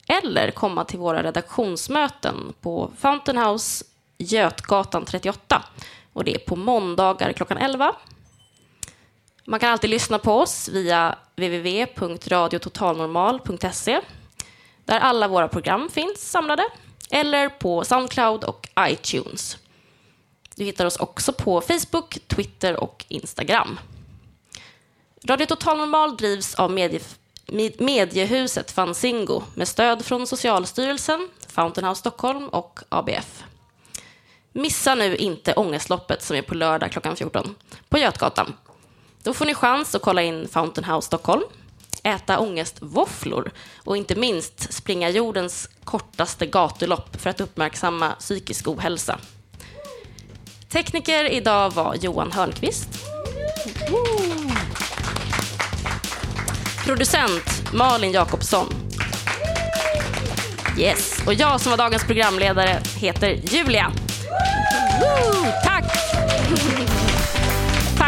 [0.07, 3.85] eller komma till våra redaktionsmöten på Fountain House
[4.17, 5.63] Götgatan 38
[6.13, 7.95] och det är på måndagar klockan 11.
[9.49, 14.01] Man kan alltid lyssna på oss via www.radiototalnormal.se
[14.85, 16.63] där alla våra program finns samlade
[17.09, 19.57] eller på Soundcloud och iTunes.
[20.55, 23.79] Du hittar oss också på Facebook, Twitter och Instagram.
[25.25, 27.01] Radio Total Normal drivs av medie,
[27.79, 33.43] mediehuset Fanzingo med stöd från Socialstyrelsen, Fountain House Stockholm och ABF.
[34.51, 37.55] Missa nu inte Ångestloppet som är på lördag klockan 14
[37.89, 38.53] på Götgatan.
[39.23, 41.43] Då får ni chans att kolla in Fountain House Stockholm,
[42.03, 49.19] äta ångestvåfflor och inte minst springa jordens kortaste gatulopp för att uppmärksamma psykisk ohälsa.
[50.69, 52.89] Tekniker idag var Johan Hörnqvist.
[56.85, 58.67] Producent Malin Jakobsson.
[60.77, 63.91] Yes, och jag som var dagens programledare heter Julia.
[65.01, 65.45] Woo!
[65.63, 65.85] Tack!